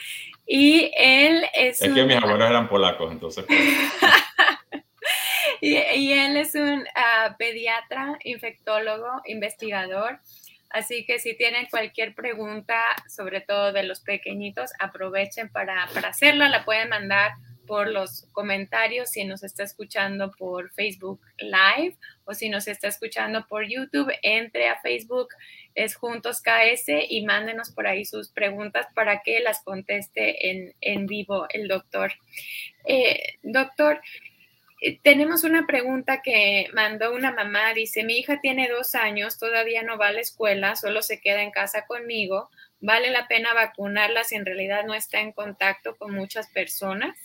y 0.47 0.91
él 0.97 1.45
es... 1.55 1.81
Es 1.81 1.93
que 1.93 2.05
mis 2.05 2.17
abuelos 2.17 2.51
eran 2.51 2.69
polacos, 2.69 3.13
entonces... 3.13 3.45
Pues. 3.47 3.61
y, 5.61 6.13
él 6.13 6.37
es 6.37 6.55
un 6.55 6.85
ah, 6.95 7.37
pediatra, 7.39 8.19
infectólogo, 8.25 9.23
investigador. 9.27 10.21
Así 10.71 11.07
que 11.07 11.21
si 11.21 11.37
tienen 11.37 11.67
cualquier 11.71 12.15
pregunta, 12.15 12.81
sobre 13.09 13.41
todo 13.41 13.73
de 13.73 13.85
los 13.85 14.01
pequeñitos, 14.01 14.73
aprovechen 14.81 15.49
para, 15.49 15.87
para 15.95 16.09
hacerla. 16.09 16.49
La 16.49 16.65
pueden 16.65 16.89
mandar 16.89 17.33
por 17.67 17.89
los 17.89 18.27
comentarios 18.33 19.11
si 19.11 19.25
nos 19.25 19.43
está 19.43 19.63
escuchando 19.63 20.31
por 20.31 20.73
Facebook 20.73 21.21
Live 21.39 21.97
o 22.25 22.35
si 22.35 22.49
nos 22.49 22.69
está 22.69 22.89
escuchando 22.89 23.47
por 23.47 23.67
YouTube, 23.69 24.13
entre 24.23 24.69
a 24.69 24.81
Facebook 24.81 25.29
es 25.75 25.97
Juntos 25.97 26.41
KS 26.41 26.89
y 27.09 27.25
mándenos 27.25 27.71
por 27.71 27.87
ahí 27.87 28.05
sus 28.05 28.31
preguntas 28.31 28.87
para 28.95 29.23
que 29.23 29.41
las 29.41 29.63
conteste 29.63 30.51
en, 30.51 30.75
en 30.81 31.07
vivo 31.07 31.47
el 31.51 31.69
doctor. 31.69 32.13
Eh, 32.85 33.39
doctor, 33.43 34.01
eh, 34.81 35.01
tenemos 35.03 35.45
una 35.45 35.67
pregunta 35.67 36.21
que 36.23 36.69
mandó 36.75 37.15
una 37.15 37.33
mamá, 37.33 37.73
dice, 37.73 38.05
mi 38.05 38.19
hija 38.19 38.41
tiene 38.41 38.69
dos 38.69 38.95
años, 38.95 39.39
todavía 39.39 39.83
no 39.83 39.97
va 39.97 40.09
a 40.09 40.13
la 40.13 40.21
escuela, 40.21 40.77
solo 40.77 41.01
se 41.03 41.21
queda 41.21 41.43
en 41.43 41.51
casa 41.51 41.87
conmigo. 41.87 42.51
¿Vale 42.81 43.11
la 43.11 43.27
pena 43.27 43.55
vacunarla 43.55 44.25
si 44.25 44.35
en 44.35 44.45
realidad 44.45 44.85
no 44.85 44.95
está 44.95 45.21
en 45.21 45.33
contacto 45.33 45.97
con 45.97 46.13
muchas 46.13 46.51
personas? 46.51 47.17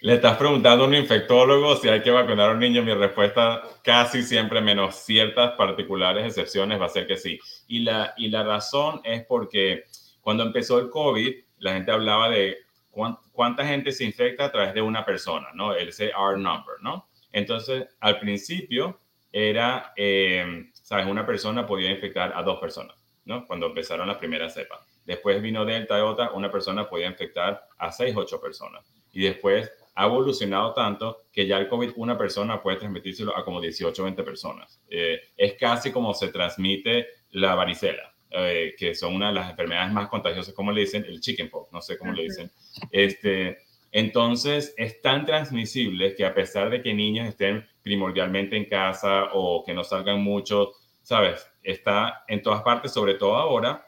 Le 0.00 0.14
estás 0.14 0.36
preguntando 0.36 0.82
a 0.84 0.88
un 0.88 0.96
infectólogo 0.96 1.76
si 1.76 1.88
hay 1.88 2.02
que 2.02 2.10
vacunar 2.10 2.50
a 2.50 2.52
un 2.54 2.58
niño. 2.58 2.82
Mi 2.82 2.92
respuesta 2.92 3.62
casi 3.84 4.24
siempre, 4.24 4.60
menos 4.60 4.96
ciertas 4.96 5.52
particulares 5.52 6.26
excepciones, 6.26 6.80
va 6.80 6.86
a 6.86 6.88
ser 6.88 7.06
que 7.06 7.16
sí. 7.16 7.38
Y 7.68 7.80
la, 7.80 8.12
y 8.16 8.28
la 8.28 8.42
razón 8.42 9.00
es 9.04 9.24
porque 9.24 9.84
cuando 10.20 10.42
empezó 10.42 10.80
el 10.80 10.90
COVID, 10.90 11.32
la 11.58 11.74
gente 11.74 11.92
hablaba 11.92 12.28
de 12.30 12.58
cuánta 12.90 13.64
gente 13.64 13.92
se 13.92 14.04
infecta 14.04 14.46
a 14.46 14.50
través 14.52 14.74
de 14.74 14.82
una 14.82 15.04
persona, 15.04 15.48
¿no? 15.54 15.72
El 15.72 15.88
R 15.88 16.36
number, 16.36 16.76
¿no? 16.80 17.08
Entonces, 17.30 17.86
al 18.00 18.18
principio 18.18 19.00
era, 19.30 19.92
eh, 19.96 20.70
¿sabes? 20.82 21.06
Una 21.06 21.24
persona 21.24 21.64
podía 21.64 21.90
infectar 21.90 22.32
a 22.34 22.42
dos 22.42 22.58
personas, 22.58 22.96
¿no? 23.24 23.46
Cuando 23.46 23.66
empezaron 23.66 24.08
las 24.08 24.18
primeras 24.18 24.52
cepas. 24.52 24.80
Después 25.04 25.40
vino 25.40 25.64
Delta 25.64 25.96
y 25.98 26.02
otra, 26.02 26.32
una 26.32 26.50
persona 26.50 26.88
podía 26.88 27.06
infectar 27.06 27.66
a 27.78 27.90
seis, 27.90 28.14
ocho 28.16 28.40
personas. 28.40 28.84
Y 29.12 29.22
después 29.22 29.70
ha 29.94 30.06
evolucionado 30.06 30.72
tanto 30.72 31.18
que 31.32 31.46
ya 31.46 31.58
el 31.58 31.68
COVID 31.68 31.92
una 31.96 32.16
persona 32.16 32.62
puede 32.62 32.78
transmitírselo 32.78 33.36
a 33.36 33.44
como 33.44 33.60
18 33.60 34.00
o 34.00 34.04
20 34.04 34.22
personas. 34.22 34.80
Eh, 34.88 35.20
es 35.36 35.54
casi 35.54 35.92
como 35.92 36.14
se 36.14 36.28
transmite 36.28 37.08
la 37.30 37.54
varicela. 37.54 38.12
Eh, 38.34 38.74
que 38.78 38.94
son 38.94 39.14
una 39.14 39.28
de 39.28 39.34
las 39.34 39.50
enfermedades 39.50 39.92
más 39.92 40.08
contagiosas, 40.08 40.54
como 40.54 40.72
le 40.72 40.80
dicen, 40.80 41.04
el 41.06 41.20
chickenpox, 41.20 41.70
no 41.70 41.82
sé 41.82 41.98
cómo 41.98 42.12
le 42.12 42.22
dicen. 42.22 42.50
Este, 42.90 43.58
entonces, 43.90 44.72
es 44.78 45.02
tan 45.02 45.26
transmisible 45.26 46.14
que 46.14 46.24
a 46.24 46.34
pesar 46.34 46.70
de 46.70 46.80
que 46.80 46.94
niños 46.94 47.28
estén 47.28 47.66
primordialmente 47.82 48.56
en 48.56 48.64
casa 48.64 49.28
o 49.34 49.62
que 49.62 49.74
no 49.74 49.84
salgan 49.84 50.22
mucho, 50.22 50.72
¿sabes? 51.02 51.46
Está 51.62 52.24
en 52.26 52.40
todas 52.40 52.62
partes, 52.62 52.92
sobre 52.92 53.14
todo 53.14 53.36
ahora. 53.36 53.86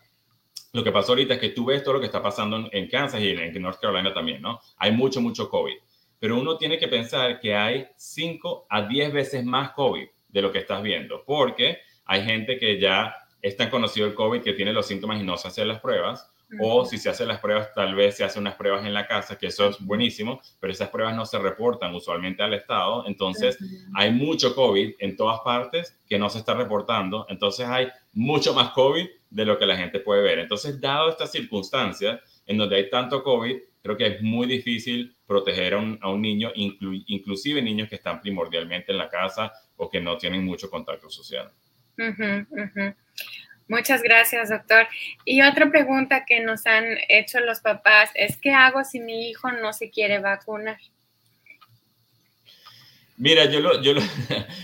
Lo 0.74 0.82
que 0.82 0.90
pasó 0.90 1.12
ahorita 1.12 1.34
es 1.34 1.40
que 1.40 1.50
tú 1.50 1.66
ves 1.66 1.84
todo 1.84 1.94
lo 1.94 2.00
que 2.00 2.06
está 2.06 2.20
pasando 2.20 2.68
en 2.72 2.88
Kansas 2.88 3.20
y 3.20 3.30
en 3.30 3.62
North 3.62 3.78
Carolina 3.80 4.12
también, 4.12 4.42
¿no? 4.42 4.58
Hay 4.78 4.90
mucho, 4.90 5.20
mucho 5.20 5.48
COVID. 5.48 5.76
Pero 6.18 6.36
uno 6.36 6.56
tiene 6.56 6.78
que 6.78 6.88
pensar 6.88 7.38
que 7.38 7.54
hay 7.54 7.86
5 7.96 8.66
a 8.68 8.82
10 8.82 9.12
veces 9.12 9.44
más 9.44 9.70
COVID 9.70 10.08
de 10.26 10.42
lo 10.42 10.50
que 10.50 10.58
estás 10.58 10.82
viendo, 10.82 11.22
porque 11.24 11.78
hay 12.06 12.24
gente 12.24 12.58
que 12.58 12.80
ya 12.80 13.14
es 13.40 13.56
tan 13.56 13.70
conocido 13.70 14.08
el 14.08 14.14
COVID 14.14 14.42
que 14.42 14.54
tiene 14.54 14.72
los 14.72 14.86
síntomas 14.86 15.20
y 15.20 15.22
no 15.22 15.36
se 15.36 15.46
hacen 15.46 15.68
las 15.68 15.80
pruebas. 15.80 16.28
O 16.60 16.84
si 16.84 16.98
se 16.98 17.08
hacen 17.08 17.28
las 17.28 17.40
pruebas, 17.40 17.72
tal 17.72 17.94
vez 17.94 18.16
se 18.16 18.24
hacen 18.24 18.42
unas 18.42 18.54
pruebas 18.54 18.84
en 18.84 18.94
la 18.94 19.06
casa, 19.06 19.38
que 19.38 19.46
eso 19.46 19.68
es 19.68 19.80
buenísimo, 19.80 20.40
pero 20.60 20.72
esas 20.72 20.88
pruebas 20.88 21.14
no 21.16 21.24
se 21.24 21.38
reportan 21.38 21.94
usualmente 21.94 22.42
al 22.42 22.54
Estado. 22.54 23.04
Entonces, 23.06 23.58
hay 23.94 24.10
mucho 24.10 24.54
COVID 24.54 24.94
en 24.98 25.16
todas 25.16 25.40
partes 25.40 26.00
que 26.08 26.18
no 26.18 26.28
se 26.28 26.38
está 26.38 26.54
reportando. 26.54 27.26
Entonces, 27.28 27.66
hay 27.68 27.88
mucho 28.12 28.54
más 28.54 28.70
COVID 28.70 29.06
de 29.34 29.44
lo 29.44 29.58
que 29.58 29.66
la 29.66 29.76
gente 29.76 29.98
puede 29.98 30.22
ver. 30.22 30.38
Entonces, 30.38 30.80
dado 30.80 31.10
estas 31.10 31.32
circunstancias 31.32 32.20
en 32.46 32.56
donde 32.56 32.76
hay 32.76 32.88
tanto 32.88 33.22
COVID, 33.24 33.56
creo 33.82 33.96
que 33.96 34.06
es 34.06 34.22
muy 34.22 34.46
difícil 34.46 35.16
proteger 35.26 35.74
a 35.74 35.78
un, 35.78 35.98
a 36.00 36.08
un 36.08 36.22
niño, 36.22 36.52
inclusive 36.54 37.60
niños 37.60 37.88
que 37.88 37.96
están 37.96 38.20
primordialmente 38.20 38.92
en 38.92 38.98
la 38.98 39.08
casa 39.08 39.52
o 39.76 39.90
que 39.90 40.00
no 40.00 40.16
tienen 40.16 40.44
mucho 40.44 40.70
contacto 40.70 41.10
social. 41.10 41.50
Muchas 43.66 44.02
gracias, 44.02 44.50
doctor. 44.50 44.86
Y 45.24 45.42
otra 45.42 45.68
pregunta 45.68 46.24
que 46.24 46.38
nos 46.38 46.64
han 46.66 46.84
hecho 47.08 47.40
los 47.40 47.58
papás 47.58 48.10
es, 48.14 48.36
¿qué 48.36 48.52
hago 48.52 48.84
si 48.84 49.00
mi 49.00 49.30
hijo 49.30 49.50
no 49.50 49.72
se 49.72 49.90
quiere 49.90 50.20
vacunar? 50.20 50.78
Mira, 53.16 53.46
yo 53.46 53.60
lo, 53.60 53.82
yo 53.82 53.94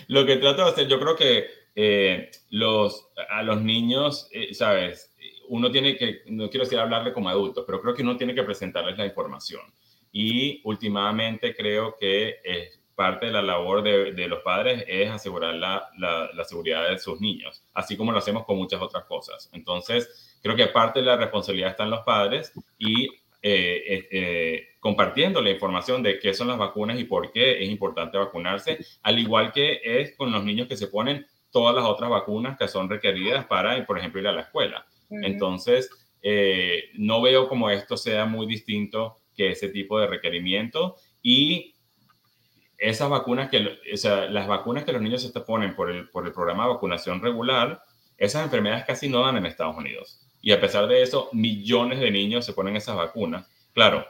lo, 0.09 0.26
que 0.26 0.37
trato 0.37 0.64
de 0.64 0.70
hacer, 0.70 0.87
yo 0.87 1.00
creo 1.00 1.16
que 1.16 1.60
eh, 1.74 2.30
los, 2.50 3.09
a 3.30 3.42
los 3.42 3.61
niños, 3.62 4.28
eh, 4.33 4.54
¿sabes? 4.54 5.14
Uno 5.48 5.70
tiene 5.70 5.96
que, 5.96 6.22
no 6.26 6.48
quiero 6.48 6.64
decir 6.64 6.78
hablarle 6.78 7.12
como 7.12 7.28
adultos, 7.28 7.64
pero 7.66 7.80
creo 7.80 7.94
que 7.94 8.02
uno 8.02 8.16
tiene 8.16 8.35
que 8.35 8.42
presentarles 8.42 8.96
la 8.98 9.06
información. 9.06 9.62
Y 10.12 10.61
últimamente 10.64 11.54
creo 11.54 11.96
que 11.98 12.37
es 12.44 12.80
parte 13.00 13.26
de 13.26 13.33
la 13.33 13.40
labor 13.40 13.83
de, 13.83 14.28
los 14.28 14.40
padres 14.40 14.85
es 14.87 15.09
asegurar 15.11 15.54
la, 15.54 15.88
la, 15.96 16.44
seguridad 16.44 16.87
de 16.90 16.98
sus 16.98 17.18
niños, 17.18 17.64
así 17.72 17.96
como 17.96 18.12
lo 18.12 18.18
hacemos 18.18 18.44
con 18.44 18.59
muchas 18.59 18.83
otras 18.83 19.04
cosas. 19.04 19.48
Entonces, 19.54 20.38
creo 20.42 20.54
que 20.54 20.66
parte 20.66 21.00
de 21.00 21.06
la 21.06 21.16
responsabilidad 21.16 21.70
está 21.70 21.85
en 21.85 21.90
los 21.90 22.00
padres 22.00 22.52
y 22.78 23.09
eh, 23.42 23.83
eh, 23.87 24.09
eh, 24.11 24.68
compartiendo 24.80 25.40
la 25.40 25.48
información 25.48 26.02
de 26.02 26.18
qué 26.18 26.35
son 26.35 26.48
las 26.48 26.59
vacunas 26.59 27.00
y 27.00 27.04
por 27.04 27.33
qué 27.33 27.62
es 27.62 27.70
importante 27.70 28.18
vacunarse, 28.18 28.78
al 29.02 29.18
igual 29.18 29.50
que 29.50 29.80
es 29.83 30.14
con 30.14 30.30
los 30.30 30.44
niños 30.44 30.68
que 30.68 30.76
se 30.76 30.88
ponen 30.88 31.26
todas 31.50 31.74
las 31.74 31.84
otras 31.84 32.10
vacunas 32.10 32.58
que 32.58 32.68
son 32.68 32.88
requeridas 32.88 33.46
para, 33.46 33.84
por 33.86 33.98
ejemplo, 33.98 34.20
ir 34.20 34.28
a 34.28 34.32
la 34.32 34.42
escuela. 34.42 34.86
Entonces, 35.10 35.90
no 36.94 37.22
veo 37.22 37.48
como 37.48 37.70
esto 37.70 37.96
sea 37.96 38.26
muy 38.26 38.46
distinto 38.46 39.16
que 39.36 39.50
ese 39.50 39.68
tipo 39.68 39.98
de 39.98 40.06
requerimiento 40.06 40.96
y 41.22 41.74
esas 42.80 43.10
vacunas 43.10 43.50
que, 43.50 43.78
o 43.92 43.96
sea, 43.96 44.26
las 44.30 44.48
vacunas 44.48 44.84
que 44.84 44.92
los 44.92 45.02
niños 45.02 45.22
se 45.22 45.40
ponen 45.40 45.74
por 45.74 45.90
el, 45.90 46.08
por 46.08 46.26
el 46.26 46.32
programa 46.32 46.64
de 46.64 46.70
vacunación 46.70 47.20
regular, 47.20 47.82
esas 48.16 48.44
enfermedades 48.44 48.84
casi 48.86 49.08
no 49.08 49.20
dan 49.20 49.36
en 49.36 49.46
Estados 49.46 49.76
Unidos. 49.76 50.26
Y 50.42 50.52
a 50.52 50.60
pesar 50.60 50.86
de 50.86 51.02
eso, 51.02 51.28
millones 51.32 52.00
de 52.00 52.10
niños 52.10 52.46
se 52.46 52.54
ponen 52.54 52.76
esas 52.76 52.96
vacunas. 52.96 53.46
Claro, 53.74 54.06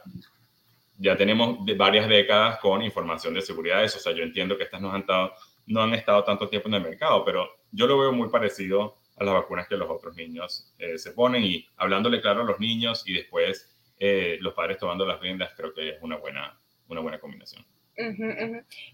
ya 0.99 1.17
tenemos 1.17 1.59
varias 1.77 2.09
décadas 2.09 2.59
con 2.61 2.83
información 2.83 3.35
de 3.35 3.43
seguridad. 3.43 3.83
Eso, 3.83 3.99
o 3.99 4.01
sea, 4.01 4.13
yo 4.13 4.23
entiendo 4.23 4.57
que 4.57 4.65
estas 4.65 4.81
no 4.81 4.93
han, 4.93 5.01
estado, 5.01 5.33
no 5.71 5.83
han 5.83 5.95
estado 5.95 6.25
tanto 6.25 6.49
tiempo 6.49 6.69
en 6.69 6.75
el 6.75 6.83
mercado, 6.83 7.25
pero 7.25 7.49
yo 7.71 7.87
lo 7.87 7.97
veo 7.99 8.13
muy 8.13 8.29
parecido 8.29 8.97
a 9.17 9.25
las 9.25 9.35
vacunas 9.35 9.69
que 9.69 9.77
los 9.77 9.89
otros 9.89 10.17
niños 10.17 10.73
eh, 10.79 10.99
se 10.99 11.13
ponen 11.13 11.45
y 11.45 11.65
hablándole 11.77 12.21
claro 12.21 12.43
a 12.43 12.45
los 12.45 12.59
niños 12.59 13.05
y 13.07 13.15
después 13.15 13.71
eh, 13.99 14.39
los 14.41 14.55
padres 14.55 14.79
tomando 14.79 15.07
las 15.07 15.21
riendas, 15.21 15.53
creo 15.57 15.73
que 15.73 15.91
es 15.91 16.03
una 16.03 16.17
buena, 16.17 16.59
una 16.89 17.01
buena 17.01 17.21
combinación. 17.21 17.65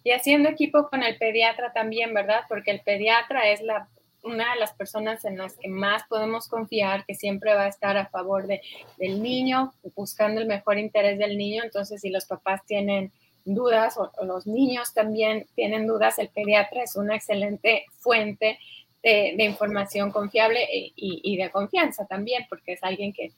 Y 0.03 0.11
haciendo 0.11 0.49
equipo 0.49 0.89
con 0.89 1.05
el 1.05 1.17
pediatra 1.17 1.73
también, 1.73 2.13
¿verdad? 2.13 2.41
Porque 2.49 2.73
el 2.73 2.81
pediatra 2.81 3.49
es 3.51 3.63
la, 3.63 3.89
una 4.25 4.53
de 4.53 4.59
las 4.59 4.75
personas 4.75 5.25
en 5.25 5.39
las 5.39 5.57
que 5.57 5.69
más 5.69 6.03
podemos 6.09 6.49
confiar, 6.49 7.07
que 7.07 7.15
siempre 7.15 7.55
va 7.55 7.67
a 7.67 7.69
estar 7.69 7.97
a 7.97 8.09
favor 8.09 8.49
de, 8.49 8.61
del 8.99 9.23
niño, 9.23 9.73
buscando 9.95 10.41
el 10.41 10.49
mejor 10.49 10.79
interés 10.79 11.19
del 11.19 11.39
niño. 11.39 11.63
Entonces, 11.63 12.01
si 12.01 12.11
los 12.11 12.25
papás 12.27 12.67
tienen 12.67 13.13
dudas 13.47 13.97
o, 13.97 14.11
los 14.25 14.47
niños 14.47 14.93
también 14.93 15.47
tienen 15.55 15.87
dudas, 15.87 16.19
el 16.19 16.29
pediatra 16.29 16.83
es 16.83 16.97
una 16.97 17.17
excelente 17.17 17.87
fuente 17.99 18.59
de, 19.03 19.45
información 19.45 20.11
confiable 20.11 20.65
e, 20.65 20.93
y, 20.95 21.37
de 21.37 21.51
confianza 21.51 22.07
también, 22.07 22.45
porque 22.49 22.73
es 22.73 22.83
alguien 22.83 23.13
que, 23.13 23.33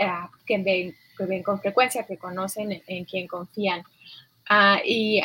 ah, 0.00 0.30
que, 0.46 0.58
ven, 0.58 1.42
con 1.42 1.60
frecuencia, 1.60 2.04
que 2.04 2.18
conocen 2.18 2.72
en, 2.72 2.82
en 2.86 3.04
quien 3.04 3.26
confían. 3.26 3.82
Ah, 4.48 4.80
y 4.84 5.20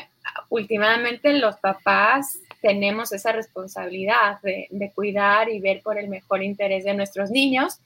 últimamente 0.50 1.34
los 1.34 1.58
papás 1.58 2.39
tenemos 2.62 3.12
esa 3.12 3.32
responsabilidad 3.32 4.41
de, 4.41 4.91
cuidar 4.93 5.50
y 5.50 5.60
ver 5.60 5.82
por 5.82 5.98
el 5.98 6.08
mejor 6.08 6.43
interés 6.43 6.84
de 6.84 6.93
nuestros 6.93 7.30
niños. 7.30 7.80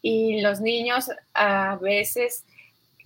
Y 0.00 0.40
los 0.40 0.60
niños 0.60 1.10
a 1.34 1.76
veces 1.76 2.44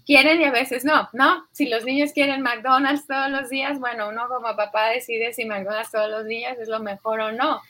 quieren 0.07 0.41
y 0.41 0.45
a 0.45 0.51
veces 0.51 0.85
no, 0.85 1.09
¿no? 1.13 1.47
Si 1.53 1.69
los 1.69 1.85
niños 1.85 2.13
quieren 2.13 2.43
McDonald's 2.43 3.07
todos 3.07 3.31
los 3.31 3.49
días, 3.49 3.79
bueno, 3.79 4.09
uno 4.09 4.29
como 4.29 4.57
papá 4.57 4.89
decide 4.89 5.33
si 5.33 5.45
McDonald's 5.45 5.91
todos 5.91 6.11
los 6.11 6.27
días 6.27 6.59
es 6.59 6.69
lo 6.69 6.81
mejor 6.81 7.21
o 7.21 7.33
no. 7.33 7.61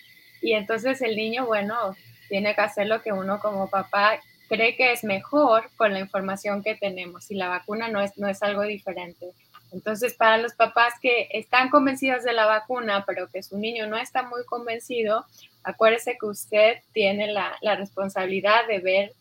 Y 0.40 0.54
entonces 0.54 1.00
el 1.02 1.16
niño, 1.16 1.46
bueno, 1.46 1.96
tiene 2.28 2.54
que 2.54 2.60
hacer 2.60 2.86
lo 2.86 3.02
que 3.02 3.12
uno 3.12 3.40
como 3.40 3.68
papá 3.68 4.18
cree 4.48 4.76
que 4.76 4.92
es 4.92 5.04
mejor 5.04 5.70
con 5.76 5.92
la 5.92 6.00
información 6.00 6.62
que 6.62 6.74
tenemos. 6.74 7.30
Y 7.30 7.34
la 7.34 7.48
vacuna 7.48 7.88
no 7.88 8.00
es, 8.00 8.16
no 8.18 8.28
es 8.28 8.42
algo 8.42 8.62
diferente. 8.62 9.32
Entonces, 9.72 10.14
para 10.14 10.36
los 10.36 10.52
papás 10.52 10.94
que 11.00 11.28
están 11.32 11.70
convencidos 11.70 12.24
de 12.24 12.34
la 12.34 12.44
vacuna, 12.44 13.04
pero 13.06 13.28
que 13.28 13.42
su 13.42 13.58
niño 13.58 13.86
no 13.86 13.96
está 13.96 14.22
muy 14.22 14.44
convencido, 14.44 15.24
acuérdese 15.64 16.18
que 16.20 16.26
usted 16.26 16.76
tiene 16.92 17.32
la, 17.32 17.58
responsabilidad 17.76 18.66
de 18.68 18.80
ver 18.80 19.12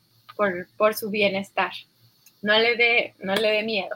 por, 0.78 0.94
su 0.94 1.10
bienestar. 1.10 1.72
No 2.42 2.58
le 2.58 2.76
dé 2.76 3.14
no 3.20 3.36
le 3.36 3.52
dé 3.52 3.64
miedo. 3.64 3.96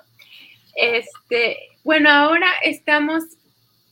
Este, 0.76 1.58
bueno, 1.84 2.10
ahora 2.12 2.48
estamos 2.64 3.24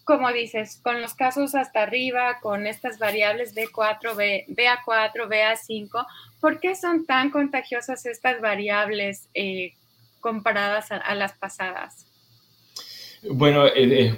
como 0.03 0.31
dices, 0.33 0.79
con 0.83 1.01
los 1.01 1.13
casos 1.13 1.55
hasta 1.55 1.83
arriba, 1.83 2.39
con 2.41 2.67
estas 2.67 2.99
variables 2.99 3.55
B4, 3.55 4.15
B, 4.15 4.45
BA4, 4.49 5.27
BA5, 5.27 6.05
¿por 6.41 6.59
qué 6.59 6.75
son 6.75 7.05
tan 7.05 7.29
contagiosas 7.29 8.05
estas 8.05 8.41
variables 8.41 9.29
eh, 9.33 9.73
comparadas 10.19 10.91
a, 10.91 11.15
las 11.15 11.33
pasadas? 11.33 12.05
Bueno, 13.29 13.65
es, 13.65 14.17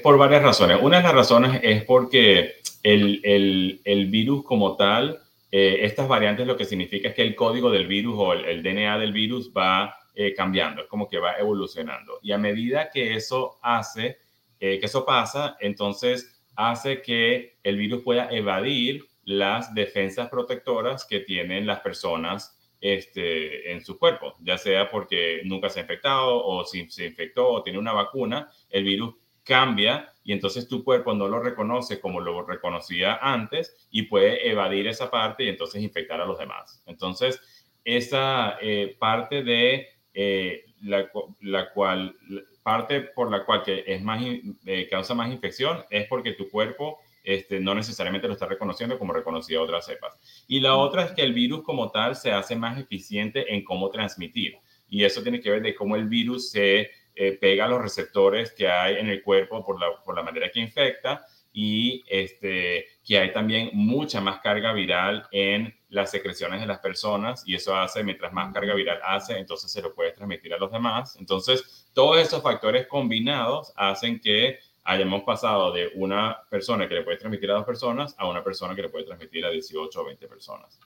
por 0.00 0.16
varias 0.16 0.42
razones. 0.42 0.78
Una 0.80 0.98
de 0.98 1.02
las 1.02 1.14
razones 1.14 1.60
es 1.62 1.84
porque 1.84 2.54
el, 2.82 3.20
el, 3.22 3.80
el 3.84 4.06
virus 4.06 4.42
como 4.44 4.76
tal, 4.76 5.20
eh, 5.50 5.78
estas 5.82 6.08
variantes 6.08 6.46
lo 6.46 6.56
que 6.56 6.64
significa 6.64 7.08
es 7.08 7.14
que 7.14 7.22
el 7.22 7.34
código 7.36 7.70
del 7.70 7.86
virus 7.86 8.14
o 8.18 8.32
el, 8.32 8.62
DNA 8.62 8.98
del 8.98 9.12
virus 9.12 9.52
va 9.56 9.96
eh, 10.14 10.34
cambiando, 10.34 10.82
es 10.82 10.88
como 10.88 11.08
que 11.08 11.18
va 11.18 11.38
evolucionando. 11.38 12.18
Y 12.22 12.32
a 12.32 12.38
medida 12.38 12.90
que 12.90 13.14
eso 13.14 13.58
hace, 13.62 14.18
eh, 14.58 14.78
que 14.80 14.86
eso 14.86 15.04
pasa, 15.04 15.56
entonces 15.60 16.42
hace 16.56 17.02
que 17.02 17.58
el 17.62 17.76
virus 17.76 18.02
pueda 18.02 18.28
evadir 18.30 19.04
las 19.24 19.74
defensas 19.74 20.28
protectoras 20.28 21.04
que 21.04 21.20
tienen 21.20 21.66
las 21.66 21.80
personas 21.80 22.56
este, 22.80 23.72
en 23.72 23.84
su 23.84 23.98
cuerpo, 23.98 24.34
ya 24.40 24.58
sea 24.58 24.90
porque 24.90 25.42
nunca 25.44 25.68
se 25.68 25.80
ha 25.80 25.82
infectado 25.82 26.44
o 26.44 26.64
si 26.64 26.88
se 26.90 27.06
infectó 27.06 27.48
o 27.48 27.62
tiene 27.62 27.78
una 27.78 27.92
vacuna, 27.92 28.50
el 28.70 28.84
virus 28.84 29.14
cambia 29.42 30.12
y 30.26 30.32
entonces 30.32 30.66
tu 30.66 30.82
cuerpo 30.82 31.14
no 31.14 31.28
lo 31.28 31.40
reconoce 31.40 32.00
como 32.00 32.20
lo 32.20 32.44
reconocía 32.44 33.20
antes 33.22 33.88
y 33.92 34.02
puede 34.02 34.50
evadir 34.50 34.88
esa 34.88 35.08
parte 35.08 35.44
y 35.44 35.48
entonces 35.48 35.80
infectar 35.80 36.20
a 36.20 36.26
los 36.26 36.36
demás. 36.36 36.82
Entonces, 36.84 37.40
esa 37.84 38.58
eh, 38.60 38.96
parte 38.98 39.44
de 39.44 39.86
eh, 40.12 40.64
la, 40.82 41.08
la, 41.42 41.72
cual 41.72 42.16
parte 42.64 43.02
por 43.02 43.30
la 43.30 43.44
cual 43.44 43.62
que 43.62 43.84
es 43.86 44.02
más, 44.02 44.20
eh, 44.66 44.88
causa 44.90 45.14
más 45.14 45.30
infección 45.30 45.84
es 45.90 46.08
porque 46.08 46.32
tu 46.32 46.50
cuerpo 46.50 46.98
este, 47.22 47.60
no 47.60 47.76
necesariamente 47.76 48.26
lo 48.26 48.34
está 48.34 48.46
reconociendo 48.46 48.98
como 48.98 49.12
reconocía 49.12 49.62
otras 49.62 49.86
cepas. 49.86 50.18
Y 50.48 50.58
la 50.58 50.74
otra 50.76 51.04
es 51.04 51.12
que 51.12 51.22
el 51.22 51.34
virus 51.34 51.62
como 51.62 51.92
tal 51.92 52.16
se 52.16 52.32
hace 52.32 52.56
más 52.56 52.80
eficiente 52.80 53.54
en 53.54 53.62
cómo 53.62 53.90
transmitir. 53.90 54.58
Y 54.88 55.04
eso 55.04 55.22
tiene 55.22 55.40
que 55.40 55.50
ver 55.50 55.62
de 55.62 55.76
cómo 55.76 55.94
el 55.94 56.08
virus 56.08 56.50
se 56.50 56.90
eh, 57.18 57.32
pega 57.40 57.66
los 57.66 57.80
receptores 57.80 58.52
que 58.52 58.68
hay 58.68 58.96
en 58.96 59.08
el 59.08 59.22
cuerpo 59.22 59.64
por 59.64 59.80
la, 59.80 59.86
por 60.04 60.14
la 60.14 60.22
manera 60.22 60.50
que 60.50 60.60
infecta 60.60 61.26
y 61.50 62.04
este, 62.06 62.86
que 63.02 63.18
hay 63.18 63.32
también 63.32 63.70
mucha 63.72 64.20
más 64.20 64.40
carga 64.40 64.74
viral 64.74 65.26
en 65.32 65.74
las 65.88 66.10
secreciones 66.10 66.60
de 66.60 66.66
las 66.66 66.80
personas 66.80 67.42
y 67.46 67.54
eso 67.54 67.74
hace, 67.74 68.04
mientras 68.04 68.34
más 68.34 68.52
carga 68.52 68.74
viral 68.74 69.00
hace, 69.02 69.38
entonces 69.38 69.72
se 69.72 69.80
lo 69.80 69.94
puede 69.94 70.12
transmitir 70.12 70.52
a 70.52 70.58
los 70.58 70.70
demás. 70.70 71.16
Entonces, 71.16 71.88
todos 71.94 72.18
esos 72.18 72.42
factores 72.42 72.86
combinados 72.86 73.72
hacen 73.74 74.20
que 74.20 74.58
hayamos 74.84 75.22
pasado 75.22 75.72
de 75.72 75.92
una 75.94 76.38
persona 76.50 76.86
que 76.86 76.96
le 76.96 77.02
puede 77.02 77.16
transmitir 77.16 77.50
a 77.50 77.54
dos 77.54 77.64
personas 77.64 78.14
a 78.18 78.28
una 78.28 78.44
persona 78.44 78.74
que 78.74 78.82
le 78.82 78.90
puede 78.90 79.06
transmitir 79.06 79.46
a 79.46 79.50
18 79.50 79.98
o 79.98 80.04
20 80.04 80.28
personas. 80.28 80.78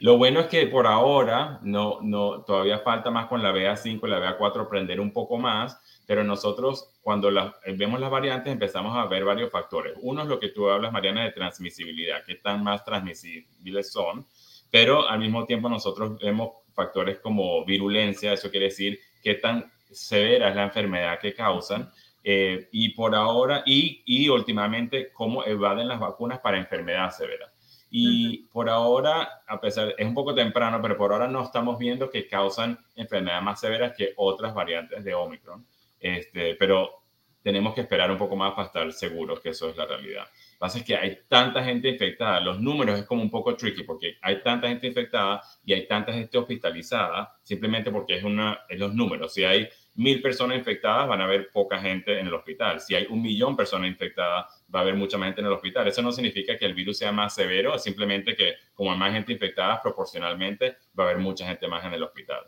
Lo 0.00 0.18
bueno 0.18 0.40
es 0.40 0.46
que 0.46 0.66
por 0.66 0.86
ahora 0.86 1.60
no, 1.62 2.00
no, 2.02 2.42
todavía 2.42 2.78
falta 2.80 3.10
más 3.10 3.26
con 3.26 3.42
la 3.42 3.52
BA5 3.52 4.00
y 4.02 4.10
la 4.10 4.38
BA4 4.38 4.62
aprender 4.62 5.00
un 5.00 5.12
poco 5.12 5.38
más, 5.38 5.78
pero 6.06 6.24
nosotros 6.24 6.92
cuando 7.00 7.30
vemos 7.76 8.00
las 8.00 8.10
variantes 8.10 8.52
empezamos 8.52 8.96
a 8.96 9.06
ver 9.06 9.24
varios 9.24 9.50
factores. 9.50 9.94
Uno 10.02 10.22
es 10.22 10.28
lo 10.28 10.40
que 10.40 10.48
tú 10.48 10.68
hablas, 10.68 10.92
Mariana, 10.92 11.24
de 11.24 11.32
transmisibilidad, 11.32 12.24
qué 12.24 12.36
tan 12.36 12.62
más 12.62 12.84
transmisibles 12.84 13.92
son, 13.92 14.26
pero 14.70 15.08
al 15.08 15.18
mismo 15.18 15.44
tiempo 15.46 15.68
nosotros 15.68 16.18
vemos 16.18 16.50
factores 16.74 17.18
como 17.18 17.64
virulencia, 17.64 18.32
eso 18.32 18.50
quiere 18.50 18.66
decir 18.66 18.98
qué 19.22 19.34
tan 19.34 19.70
severa 19.90 20.48
es 20.48 20.56
la 20.56 20.64
enfermedad 20.64 21.18
que 21.20 21.34
causan. 21.34 21.90
Eh, 22.24 22.68
y 22.72 22.90
por 22.90 23.14
ahora, 23.14 23.62
y, 23.66 24.02
y 24.06 24.28
últimamente, 24.28 25.12
cómo 25.12 25.44
evaden 25.44 25.88
las 25.88 25.98
vacunas 25.98 26.38
para 26.38 26.58
enfermedad 26.58 27.10
severa. 27.10 27.51
Y 27.94 28.44
por 28.44 28.70
ahora, 28.70 29.42
a 29.46 29.60
pesar, 29.60 29.94
es 29.98 30.06
un 30.06 30.14
poco 30.14 30.34
temprano, 30.34 30.80
pero 30.80 30.96
por 30.96 31.12
ahora 31.12 31.28
no 31.28 31.42
estamos 31.42 31.78
viendo 31.78 32.08
que 32.08 32.26
causan 32.26 32.78
enfermedades 32.96 33.44
más 33.44 33.60
severas 33.60 33.94
que 33.94 34.14
otras 34.16 34.54
variantes 34.54 35.04
de 35.04 35.12
Omicron. 35.12 35.66
Este, 36.00 36.54
pero 36.54 37.02
tenemos 37.42 37.74
que 37.74 37.82
esperar 37.82 38.10
un 38.10 38.16
poco 38.16 38.34
más 38.34 38.52
para 38.52 38.68
estar 38.68 38.92
seguros 38.92 39.40
que 39.40 39.50
eso 39.50 39.68
es 39.68 39.76
la 39.76 39.84
realidad. 39.84 40.22
Lo 40.22 40.52
que 40.52 40.58
pasa 40.58 40.78
es 40.78 40.84
que 40.84 40.96
hay 40.96 41.18
tanta 41.28 41.62
gente 41.62 41.90
infectada, 41.90 42.40
los 42.40 42.58
números 42.60 42.98
es 42.98 43.04
como 43.04 43.20
un 43.20 43.30
poco 43.30 43.54
tricky 43.56 43.82
porque 43.82 44.16
hay 44.22 44.42
tanta 44.42 44.68
gente 44.68 44.86
infectada 44.86 45.42
y 45.62 45.74
hay 45.74 45.86
tanta 45.86 46.14
gente 46.14 46.38
hospitalizada 46.38 47.36
simplemente 47.42 47.90
porque 47.90 48.16
es, 48.16 48.24
una, 48.24 48.60
es 48.70 48.78
los 48.78 48.94
números. 48.94 49.34
Si 49.34 49.44
hay 49.44 49.68
mil 49.94 50.22
personas 50.22 50.56
infectadas, 50.56 51.06
van 51.06 51.20
a 51.20 51.24
haber 51.24 51.50
poca 51.50 51.78
gente 51.78 52.18
en 52.18 52.26
el 52.26 52.34
hospital. 52.34 52.80
Si 52.80 52.94
hay 52.94 53.06
un 53.10 53.20
millón 53.20 53.52
de 53.52 53.58
personas 53.58 53.88
infectadas, 53.88 54.64
va 54.74 54.80
a 54.80 54.82
haber 54.82 54.94
mucha 54.94 55.18
más 55.18 55.26
gente 55.28 55.42
en 55.42 55.46
el 55.48 55.52
hospital. 55.52 55.86
Eso 55.86 56.02
no 56.02 56.12
significa 56.12 56.56
que 56.56 56.64
el 56.64 56.74
virus 56.74 56.98
sea 56.98 57.12
más 57.12 57.34
severo, 57.34 57.78
simplemente 57.78 58.34
que 58.34 58.54
como 58.74 58.92
hay 58.92 58.98
más 58.98 59.12
gente 59.12 59.32
infectada, 59.32 59.82
proporcionalmente 59.82 60.76
va 60.98 61.04
a 61.04 61.06
haber 61.08 61.18
mucha 61.18 61.46
gente 61.46 61.68
más 61.68 61.84
en 61.84 61.94
el 61.94 62.02
hospital. 62.02 62.40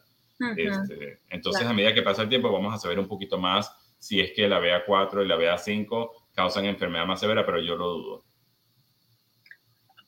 Este, 0.57 1.21
entonces, 1.31 1.67
a 1.67 1.73
medida 1.73 1.95
que 1.95 2.03
pasa 2.03 2.23
el 2.23 2.29
tiempo, 2.29 2.51
vamos 2.51 2.75
a 2.75 2.79
saber 2.79 2.99
un 2.99 3.07
poquito 3.07 3.39
más 3.39 3.75
si 3.99 4.21
es 4.21 4.33
que 4.33 4.49
la 4.49 4.61
BA4 4.61 5.25
y 5.25 5.29
la 5.29 5.37
BA5 5.37 6.11
causan 6.35 6.67
enfermedad 6.67 7.07
más 7.07 7.21
severa, 7.21 7.47
pero 7.47 7.61
yo 7.61 7.77
lo 7.77 7.89
dudo. 7.89 8.25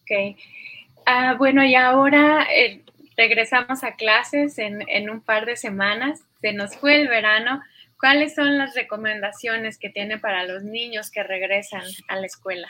Ok. 0.02 0.36
Ah, 1.06 1.34
bueno, 1.38 1.64
y 1.64 1.74
ahora 1.74 2.46
eh, 2.52 2.82
regresamos 3.16 3.84
a 3.84 3.94
clases 3.94 4.58
en, 4.58 4.82
en, 4.88 5.08
un 5.08 5.20
par 5.20 5.46
de 5.46 5.56
semanas. 5.56 6.25
Se 6.40 6.52
nos 6.52 6.76
fue 6.76 7.00
el 7.00 7.08
verano. 7.08 7.62
¿Cuáles 7.98 8.34
son 8.34 8.58
las 8.58 8.74
recomendaciones 8.74 9.78
que 9.78 9.90
tiene 9.90 10.18
para 10.18 10.44
los 10.44 10.62
niños 10.62 11.10
que 11.10 11.22
regresan 11.22 11.84
a 12.08 12.16
la 12.16 12.26
escuela? 12.26 12.68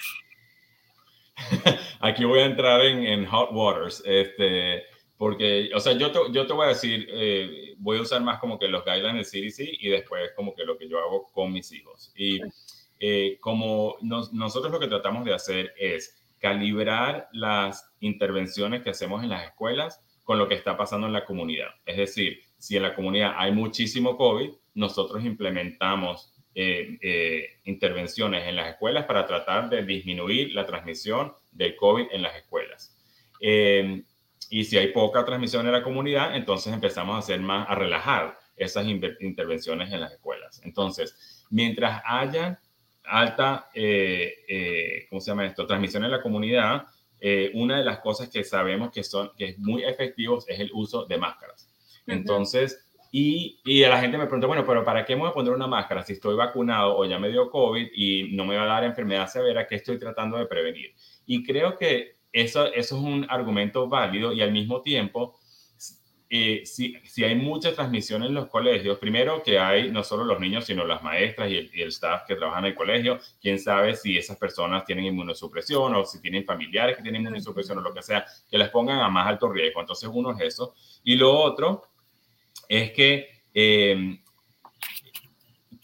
Aquí 2.00 2.24
voy 2.24 2.40
a 2.40 2.46
entrar 2.46 2.80
en, 2.82 3.04
en 3.04 3.26
hot 3.26 3.50
waters. 3.52 4.02
Este, 4.06 4.84
porque, 5.18 5.70
o 5.74 5.80
sea, 5.80 5.94
yo 5.94 6.12
te, 6.12 6.18
yo 6.32 6.46
te 6.46 6.52
voy 6.52 6.66
a 6.66 6.70
decir, 6.70 7.06
eh, 7.10 7.74
voy 7.78 7.98
a 7.98 8.02
usar 8.02 8.20
más 8.22 8.38
como 8.38 8.58
que 8.58 8.68
los 8.68 8.84
guidelines 8.84 9.30
del 9.30 9.50
CDC 9.50 9.60
y 9.80 9.88
después 9.88 10.30
como 10.36 10.54
que 10.54 10.64
lo 10.64 10.76
que 10.76 10.88
yo 10.88 10.98
hago 10.98 11.26
con 11.32 11.52
mis 11.52 11.72
hijos. 11.72 12.12
Y 12.14 12.40
eh, 13.00 13.38
como 13.40 13.96
nosotros 14.00 14.70
lo 14.72 14.78
que 14.78 14.88
tratamos 14.88 15.24
de 15.24 15.34
hacer 15.34 15.74
es 15.78 16.22
calibrar 16.38 17.28
las 17.32 17.90
intervenciones 18.00 18.82
que 18.82 18.90
hacemos 18.90 19.22
en 19.22 19.30
las 19.30 19.44
escuelas 19.44 20.02
con 20.22 20.38
lo 20.38 20.48
que 20.48 20.54
está 20.54 20.76
pasando 20.76 21.06
en 21.06 21.14
la 21.14 21.24
comunidad. 21.24 21.68
Es 21.86 21.96
decir, 21.96 22.42
si 22.58 22.76
en 22.76 22.82
la 22.82 22.94
comunidad 22.94 23.34
hay 23.36 23.52
muchísimo 23.52 24.16
COVID, 24.16 24.50
nosotros 24.74 25.24
implementamos 25.24 26.32
eh, 26.54 27.58
intervenciones 27.64 28.46
en 28.46 28.56
las 28.56 28.70
escuelas 28.70 29.04
para 29.04 29.26
tratar 29.26 29.68
de 29.68 29.84
disminuir 29.84 30.54
la 30.54 30.64
transmisión 30.66 31.32
del 31.52 31.76
COVID 31.76 32.06
en 32.12 32.22
las 32.22 32.36
escuelas. 32.36 32.96
Y 34.48 34.64
si 34.64 34.78
hay 34.78 34.88
poca 34.88 35.24
transmisión 35.24 35.66
en 35.66 35.72
la 35.72 35.82
comunidad, 35.82 36.36
entonces 36.36 36.72
empezamos 36.72 37.16
a 37.16 37.18
hacer 37.18 37.40
más, 37.40 37.68
a 37.68 37.74
relajar 37.74 38.38
esas 38.56 38.86
intervenciones 38.86 39.92
en 39.92 40.00
las 40.00 40.12
escuelas. 40.12 40.60
Entonces, 40.64 41.44
mientras 41.50 42.00
haya 42.04 42.60
alta, 43.04 43.70
eh, 43.74 44.44
eh, 44.48 45.06
¿cómo 45.08 45.20
se 45.20 45.30
llama 45.30 45.46
esto? 45.46 45.66
Transmisión 45.66 46.04
en 46.04 46.10
la 46.10 46.22
comunidad, 46.22 46.86
eh, 47.20 47.50
una 47.54 47.78
de 47.78 47.84
las 47.84 48.00
cosas 48.00 48.28
que 48.28 48.44
sabemos 48.44 48.90
que 48.90 49.02
son 49.02 49.30
que 49.36 49.46
es 49.46 49.58
muy 49.58 49.84
efectivos 49.84 50.48
es 50.48 50.60
el 50.60 50.70
uso 50.72 51.06
de 51.06 51.18
máscaras. 51.18 51.68
Entonces, 52.06 52.86
y, 53.12 53.60
y 53.64 53.80
la 53.80 54.00
gente 54.00 54.18
me 54.18 54.26
pregunta, 54.26 54.46
bueno, 54.46 54.66
pero 54.66 54.84
¿para 54.84 55.04
qué 55.04 55.14
me 55.14 55.22
voy 55.22 55.30
a 55.30 55.34
poner 55.34 55.52
una 55.52 55.66
máscara 55.66 56.02
si 56.02 56.14
estoy 56.14 56.36
vacunado 56.36 56.96
o 56.96 57.04
ya 57.04 57.18
me 57.18 57.30
dio 57.30 57.50
COVID 57.50 57.88
y 57.94 58.34
no 58.34 58.44
me 58.44 58.56
va 58.56 58.64
a 58.64 58.66
dar 58.66 58.84
enfermedad 58.84 59.28
severa? 59.28 59.66
¿Qué 59.66 59.76
estoy 59.76 59.98
tratando 59.98 60.36
de 60.36 60.46
prevenir? 60.46 60.94
Y 61.24 61.44
creo 61.44 61.78
que 61.78 62.16
eso, 62.32 62.66
eso 62.66 62.96
es 62.96 63.02
un 63.02 63.26
argumento 63.30 63.88
válido 63.88 64.32
y 64.32 64.42
al 64.42 64.52
mismo 64.52 64.82
tiempo, 64.82 65.38
eh, 66.28 66.62
si, 66.66 66.94
si, 67.04 67.22
hay 67.22 67.36
mucha 67.36 67.72
transmisión 67.72 68.24
en 68.24 68.34
los 68.34 68.48
colegios, 68.48 68.98
primero 68.98 69.42
que 69.42 69.58
hay 69.58 69.92
no 69.92 70.02
solo 70.02 70.24
los 70.24 70.40
niños, 70.40 70.66
sino 70.66 70.84
las 70.84 71.02
maestras 71.02 71.48
y 71.50 71.56
el, 71.56 71.88
staff 71.88 72.24
que 72.26 72.34
trabajan 72.34 72.64
en 72.64 72.72
el 72.72 72.76
colegio, 72.76 73.18
quién 73.40 73.60
sabe 73.60 73.94
si 73.94 74.18
esas 74.18 74.36
personas 74.36 74.84
tienen 74.84 75.04
inmunosupresión 75.04 75.94
o 75.94 76.04
si 76.04 76.20
tienen 76.20 76.44
familiares 76.44 76.96
que 76.96 77.02
tienen 77.02 77.22
inmunosupresión 77.22 77.78
o 77.78 77.80
lo 77.80 77.94
que 77.94 78.02
sea, 78.02 78.26
que 78.50 78.58
les 78.58 78.68
pongan 78.70 78.98
a 78.98 79.08
más 79.08 79.26
alto 79.28 79.48
riesgo. 79.48 79.80
Entonces, 79.80 80.10
uno 80.12 80.32
es 80.32 80.40
eso. 80.40 80.74
Y 81.04 81.14
lo 81.14 81.32
otro 81.32 81.84
es 82.68 82.92
que 82.92 83.28
eh, 83.54 84.18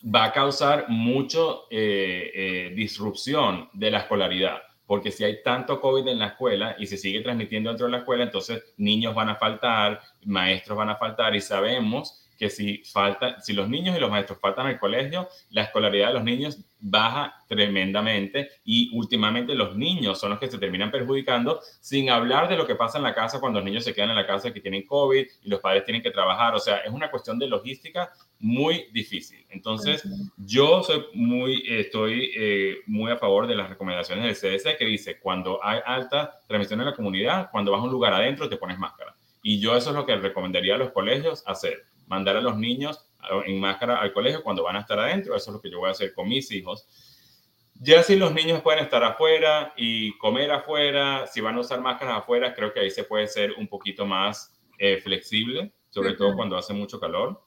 va 0.04 0.24
a 0.24 0.32
causar 0.32 0.86
mucho 0.88 1.64
eh, 1.70 2.72
disrupción 2.74 3.68
de 3.72 3.90
la 3.90 3.98
escolaridad 3.98 4.62
porque 4.92 5.10
si 5.10 5.24
hay 5.24 5.42
tanto 5.42 5.80
COVID 5.80 6.06
en 6.08 6.18
la 6.18 6.26
escuela 6.26 6.76
y 6.78 6.86
se 6.86 6.98
sigue 6.98 7.22
transmitiendo 7.22 7.70
dentro 7.70 7.86
de 7.86 7.92
la 7.92 7.98
escuela, 8.00 8.24
entonces 8.24 8.62
niños 8.76 9.14
van 9.14 9.30
a 9.30 9.36
faltar, 9.36 10.02
maestros 10.24 10.76
van 10.76 10.90
a 10.90 10.96
faltar 10.96 11.34
y 11.34 11.40
sabemos 11.40 12.21
que 12.42 12.50
si 12.50 12.78
falta, 12.78 13.40
si 13.40 13.52
los 13.52 13.68
niños 13.68 13.96
y 13.96 14.00
los 14.00 14.10
maestros 14.10 14.40
faltan 14.40 14.66
al 14.66 14.80
colegio, 14.80 15.28
la 15.50 15.62
escolaridad 15.62 16.08
de 16.08 16.14
los 16.14 16.24
niños 16.24 16.58
baja 16.80 17.36
tremendamente 17.46 18.48
y 18.64 18.90
últimamente 18.96 19.54
los 19.54 19.76
niños 19.76 20.18
son 20.18 20.30
los 20.30 20.40
que 20.40 20.48
se 20.48 20.58
terminan 20.58 20.90
perjudicando 20.90 21.60
sin 21.80 22.10
hablar 22.10 22.48
de 22.48 22.56
lo 22.56 22.66
que 22.66 22.74
pasa 22.74 22.98
en 22.98 23.04
la 23.04 23.14
casa 23.14 23.38
cuando 23.38 23.60
los 23.60 23.64
niños 23.64 23.84
se 23.84 23.94
quedan 23.94 24.10
en 24.10 24.16
la 24.16 24.26
casa 24.26 24.52
que 24.52 24.60
tienen 24.60 24.84
COVID 24.84 25.24
y 25.40 25.48
los 25.48 25.60
padres 25.60 25.84
tienen 25.84 26.02
que 26.02 26.10
trabajar. 26.10 26.56
O 26.56 26.58
sea, 26.58 26.78
es 26.78 26.90
una 26.90 27.12
cuestión 27.12 27.38
de 27.38 27.46
logística 27.46 28.10
muy 28.40 28.88
difícil. 28.92 29.46
Entonces, 29.50 30.02
yo 30.36 30.82
soy 30.82 31.04
muy, 31.14 31.62
estoy 31.68 32.32
eh, 32.36 32.78
muy 32.86 33.12
a 33.12 33.18
favor 33.18 33.46
de 33.46 33.54
las 33.54 33.70
recomendaciones 33.70 34.24
del 34.24 34.58
CDC 34.58 34.76
que 34.76 34.86
dice, 34.86 35.20
cuando 35.20 35.64
hay 35.64 35.78
alta 35.86 36.40
transmisión 36.48 36.80
en 36.80 36.86
la 36.86 36.94
comunidad, 36.96 37.50
cuando 37.52 37.70
vas 37.70 37.82
a 37.82 37.84
un 37.84 37.92
lugar 37.92 38.12
adentro, 38.12 38.48
te 38.48 38.56
pones 38.56 38.80
máscara. 38.80 39.14
Y 39.44 39.60
yo 39.60 39.76
eso 39.76 39.90
es 39.90 39.96
lo 39.96 40.06
que 40.06 40.16
recomendaría 40.16 40.76
a 40.76 40.78
los 40.78 40.92
colegios 40.92 41.42
hacer, 41.46 41.84
mandar 42.06 42.36
a 42.36 42.40
los 42.40 42.56
niños 42.56 43.08
en 43.46 43.60
máscara 43.60 44.00
al 44.00 44.12
colegio 44.12 44.42
cuando 44.42 44.64
van 44.64 44.76
a 44.76 44.80
estar 44.80 44.98
adentro, 44.98 45.36
eso 45.36 45.50
es 45.50 45.54
lo 45.54 45.60
que 45.60 45.70
yo 45.70 45.78
voy 45.78 45.88
a 45.88 45.92
hacer 45.92 46.12
con 46.12 46.28
mis 46.28 46.50
hijos. 46.50 46.86
Ya 47.74 48.02
si 48.02 48.16
los 48.16 48.32
niños 48.32 48.62
pueden 48.62 48.84
estar 48.84 49.02
afuera 49.02 49.72
y 49.76 50.16
comer 50.18 50.50
afuera, 50.52 51.26
si 51.26 51.40
van 51.40 51.56
a 51.56 51.60
usar 51.60 51.80
máscaras 51.80 52.18
afuera, 52.18 52.54
creo 52.54 52.72
que 52.72 52.80
ahí 52.80 52.90
se 52.90 53.04
puede 53.04 53.26
ser 53.26 53.52
un 53.52 53.66
poquito 53.66 54.06
más 54.06 54.60
eh, 54.78 54.98
flexible, 54.98 55.72
sobre 55.90 56.14
todo 56.14 56.34
cuando 56.34 56.56
hace 56.56 56.74
mucho 56.74 57.00
calor. 57.00 57.42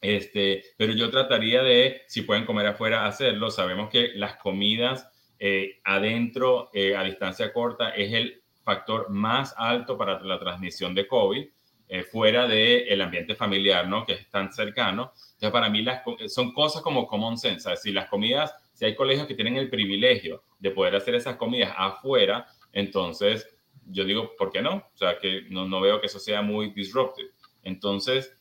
Este, 0.00 0.62
pero 0.76 0.92
yo 0.92 1.10
trataría 1.10 1.62
de, 1.62 2.02
si 2.06 2.22
pueden 2.22 2.44
comer 2.44 2.66
afuera, 2.66 3.06
hacerlo. 3.06 3.50
Sabemos 3.50 3.90
que 3.90 4.12
las 4.14 4.36
comidas 4.36 5.08
eh, 5.38 5.80
adentro, 5.84 6.70
eh, 6.72 6.96
a 6.96 7.02
distancia 7.02 7.52
corta, 7.52 7.90
es 7.90 8.12
el 8.12 8.42
factor 8.62 9.10
más 9.10 9.54
alto 9.56 9.96
para 9.96 10.20
la 10.20 10.38
transmisión 10.38 10.94
de 10.94 11.06
COVID, 11.06 11.46
eh, 11.88 12.02
fuera 12.02 12.46
del 12.46 13.00
ambiente 13.00 13.34
familiar, 13.34 13.88
¿no? 13.88 14.04
Que 14.04 14.12
es 14.12 14.28
tan 14.28 14.52
cercano. 14.52 15.12
Entonces, 15.14 15.50
para 15.50 15.70
mí 15.70 15.82
las, 15.82 16.02
son 16.26 16.52
cosas 16.52 16.82
como 16.82 17.06
common 17.06 17.38
sense. 17.38 17.76
Si 17.76 17.92
las 17.92 18.08
comidas, 18.08 18.54
si 18.74 18.84
hay 18.84 18.94
colegios 18.94 19.26
que 19.26 19.34
tienen 19.34 19.56
el 19.56 19.70
privilegio 19.70 20.42
de 20.58 20.70
poder 20.70 20.96
hacer 20.96 21.14
esas 21.14 21.36
comidas 21.36 21.72
afuera, 21.76 22.46
entonces 22.72 23.48
yo 23.86 24.04
digo, 24.04 24.36
¿por 24.36 24.50
qué 24.50 24.60
no? 24.60 24.74
O 24.76 24.96
sea, 24.96 25.18
que 25.18 25.42
no, 25.48 25.66
no 25.66 25.80
veo 25.80 26.00
que 26.00 26.06
eso 26.06 26.18
sea 26.18 26.42
muy 26.42 26.70
disruptive. 26.70 27.30
Entonces, 27.62 28.38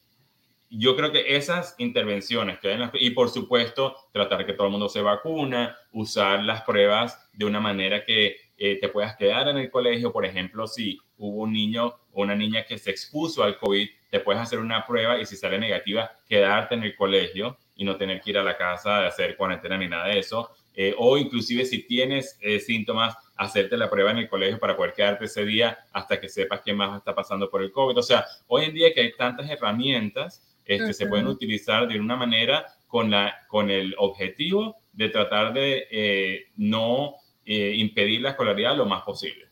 yo 0.69 0.95
creo 0.95 1.11
que 1.11 1.37
esas 1.37 1.75
intervenciones 1.77 2.59
que 2.59 2.69
hay 2.69 2.81
en 2.81 2.91
y 2.93 3.11
por 3.11 3.29
supuesto 3.29 3.95
tratar 4.11 4.45
que 4.45 4.53
todo 4.53 4.67
el 4.67 4.71
mundo 4.71 4.89
se 4.89 5.01
vacuna, 5.01 5.77
usar 5.93 6.43
las 6.43 6.63
pruebas 6.63 7.29
de 7.33 7.45
una 7.45 7.59
manera 7.59 8.03
que 8.03 8.35
eh, 8.57 8.79
te 8.79 8.89
puedas 8.89 9.15
quedar 9.15 9.47
en 9.47 9.57
el 9.57 9.69
colegio, 9.69 10.11
por 10.11 10.25
ejemplo, 10.25 10.67
si 10.67 10.99
hubo 11.17 11.43
un 11.43 11.53
niño 11.53 11.93
o 12.11 12.23
una 12.23 12.35
niña 12.35 12.65
que 12.65 12.77
se 12.77 12.91
expuso 12.91 13.43
al 13.43 13.57
COVID, 13.57 13.87
te 14.09 14.19
puedes 14.19 14.41
hacer 14.41 14.59
una 14.59 14.85
prueba 14.85 15.19
y 15.19 15.25
si 15.25 15.35
sale 15.35 15.59
negativa, 15.59 16.11
quedarte 16.27 16.75
en 16.75 16.83
el 16.83 16.95
colegio 16.95 17.57
y 17.75 17.85
no 17.85 17.97
tener 17.97 18.21
que 18.21 18.31
ir 18.31 18.37
a 18.37 18.43
la 18.43 18.57
casa 18.57 19.01
de 19.01 19.07
hacer 19.07 19.37
cuarentena 19.37 19.77
ni 19.77 19.87
nada 19.87 20.07
de 20.07 20.19
eso. 20.19 20.49
Eh, 20.73 20.93
o 20.97 21.17
inclusive 21.17 21.65
si 21.65 21.83
tienes 21.83 22.37
eh, 22.41 22.59
síntomas, 22.59 23.15
hacerte 23.35 23.77
la 23.77 23.89
prueba 23.89 24.11
en 24.11 24.17
el 24.17 24.29
colegio 24.29 24.59
para 24.59 24.75
poder 24.75 24.93
quedarte 24.93 25.25
ese 25.25 25.45
día 25.45 25.77
hasta 25.91 26.19
que 26.19 26.29
sepas 26.29 26.61
qué 26.63 26.73
más 26.73 26.97
está 26.97 27.13
pasando 27.13 27.49
por 27.49 27.61
el 27.61 27.71
COVID. 27.71 27.97
O 27.97 28.03
sea, 28.03 28.25
hoy 28.47 28.65
en 28.65 28.73
día 28.73 28.93
que 28.93 29.01
hay 29.01 29.15
tantas 29.15 29.49
herramientas, 29.49 30.43
este, 30.65 30.93
se 30.93 31.07
pueden 31.07 31.27
utilizar 31.27 31.87
de 31.87 31.99
una 31.99 32.15
manera 32.15 32.65
con, 32.87 33.09
la, 33.09 33.35
con 33.47 33.69
el 33.69 33.95
objetivo 33.97 34.77
de 34.91 35.09
tratar 35.09 35.53
de 35.53 35.87
eh, 35.89 36.47
no 36.57 37.15
eh, 37.47 37.73
impedir 37.75 38.21
la 38.21 38.31
escolaridad 38.31 38.75
lo 38.75 38.85
más 38.85 39.03
posible. 39.03 39.47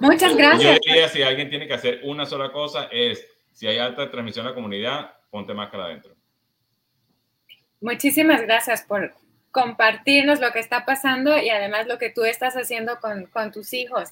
Muchas 0.00 0.34
gracias. 0.34 0.74
Yo 0.74 0.78
diría, 0.84 1.08
si 1.08 1.22
alguien 1.22 1.50
tiene 1.50 1.66
que 1.68 1.74
hacer 1.74 2.00
una 2.04 2.26
sola 2.26 2.50
cosa, 2.50 2.88
es, 2.90 3.24
si 3.52 3.66
hay 3.66 3.78
alta 3.78 4.10
transmisión 4.10 4.46
a 4.46 4.50
la 4.50 4.54
comunidad, 4.54 5.12
ponte 5.30 5.54
máscara 5.54 5.84
adentro. 5.84 6.16
Muchísimas 7.80 8.42
gracias 8.42 8.82
por 8.82 9.14
compartirnos 9.52 10.40
lo 10.40 10.50
que 10.52 10.58
está 10.58 10.84
pasando 10.84 11.38
y 11.38 11.50
además 11.50 11.86
lo 11.86 11.98
que 11.98 12.10
tú 12.10 12.24
estás 12.24 12.54
haciendo 12.54 12.98
con, 13.00 13.26
con 13.26 13.52
tus 13.52 13.72
hijos 13.72 14.10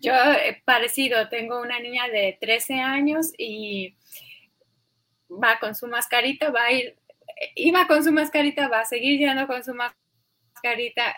yo 0.00 0.12
he 0.14 0.62
parecido, 0.64 1.28
tengo 1.28 1.60
una 1.60 1.78
niña 1.80 2.08
de 2.08 2.36
13 2.40 2.74
años 2.74 3.32
y 3.36 3.94
va 5.30 5.58
con 5.58 5.74
su 5.74 5.88
mascarita, 5.88 6.50
va 6.50 6.64
a 6.64 6.72
ir, 6.72 6.96
iba 7.54 7.86
con 7.86 8.04
su 8.04 8.12
mascarita, 8.12 8.68
va 8.68 8.80
a 8.80 8.84
seguir 8.84 9.18
yendo 9.18 9.46
con 9.46 9.64
su 9.64 9.74
mascarita. 9.74 11.16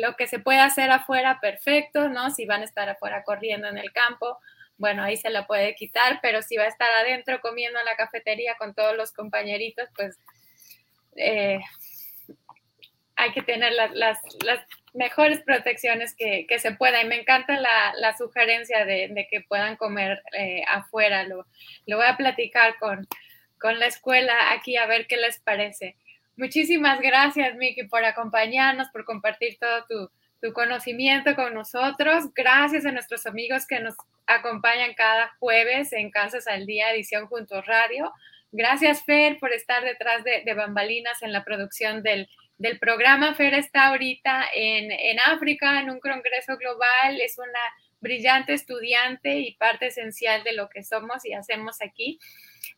Lo 0.00 0.14
que 0.16 0.26
se 0.26 0.38
puede 0.38 0.60
hacer 0.60 0.90
afuera, 0.90 1.38
perfecto, 1.40 2.08
¿no? 2.08 2.30
Si 2.30 2.44
van 2.46 2.62
a 2.62 2.64
estar 2.64 2.88
afuera 2.88 3.24
corriendo 3.24 3.68
en 3.68 3.78
el 3.78 3.92
campo, 3.92 4.38
bueno, 4.76 5.02
ahí 5.02 5.16
se 5.16 5.30
la 5.30 5.46
puede 5.46 5.74
quitar, 5.74 6.18
pero 6.20 6.42
si 6.42 6.56
va 6.56 6.64
a 6.64 6.68
estar 6.68 6.90
adentro 6.90 7.40
comiendo 7.40 7.78
en 7.78 7.84
la 7.84 7.96
cafetería 7.96 8.56
con 8.58 8.74
todos 8.74 8.96
los 8.96 9.12
compañeritos, 9.12 9.88
pues 9.96 10.18
eh, 11.16 11.60
hay 13.16 13.32
que 13.32 13.42
tener 13.42 13.72
las, 13.72 14.18
mejores 14.92 15.40
protecciones 15.40 16.14
que, 16.14 16.46
se 16.58 16.72
pueda. 16.72 17.02
Y 17.02 17.06
me 17.06 17.20
encanta 17.20 17.58
la, 17.58 18.16
sugerencia 18.16 18.84
de, 18.84 19.26
que 19.30 19.40
puedan 19.42 19.76
comer 19.76 20.22
eh, 20.36 20.62
afuera. 20.68 21.24
Lo, 21.24 21.46
lo, 21.86 21.96
voy 21.96 22.06
a 22.06 22.16
platicar 22.16 22.76
con, 22.78 23.06
con 23.64 23.78
la 23.80 23.86
escuela 23.86 24.52
aquí 24.52 24.76
a 24.76 24.84
ver 24.84 25.06
qué 25.06 25.16
les 25.16 25.40
parece. 25.40 25.96
Muchísimas 26.36 27.00
gracias, 27.00 27.56
Miki, 27.56 27.84
por 27.84 28.04
acompañarnos, 28.04 28.90
por 28.90 29.06
compartir 29.06 29.56
todo 29.58 29.86
tu, 29.88 30.10
tu 30.42 30.52
conocimiento 30.52 31.34
con 31.34 31.54
nosotros. 31.54 32.24
Gracias 32.34 32.84
a 32.84 32.92
nuestros 32.92 33.24
amigos 33.24 33.66
que 33.66 33.80
nos 33.80 33.94
acompañan 34.26 34.92
cada 34.92 35.34
jueves 35.38 35.94
en 35.94 36.10
Kansas 36.10 36.46
al 36.46 36.66
Día, 36.66 36.92
edición 36.92 37.26
Juntos 37.26 37.64
Radio. 37.64 38.12
Gracias, 38.52 39.02
Fer, 39.02 39.38
por 39.38 39.50
estar 39.50 39.82
detrás 39.82 40.22
de, 40.24 40.42
de 40.44 40.52
bambalinas 40.52 41.22
en 41.22 41.32
la 41.32 41.42
producción 41.42 42.02
del 42.02 42.28
del 42.58 42.78
programa. 42.78 43.34
Fer 43.34 43.54
está 43.54 43.88
ahorita 43.88 44.44
en, 44.54 44.92
en 44.92 45.18
África, 45.20 45.80
en 45.80 45.90
un 45.90 45.98
congreso 46.00 46.56
global, 46.56 47.20
es 47.20 47.36
una 47.38 47.58
brillante 48.00 48.52
estudiante 48.52 49.38
y 49.38 49.54
parte 49.56 49.86
esencial 49.86 50.44
de 50.44 50.52
lo 50.52 50.68
que 50.68 50.84
somos 50.84 51.24
y 51.24 51.32
hacemos 51.32 51.80
aquí. 51.80 52.20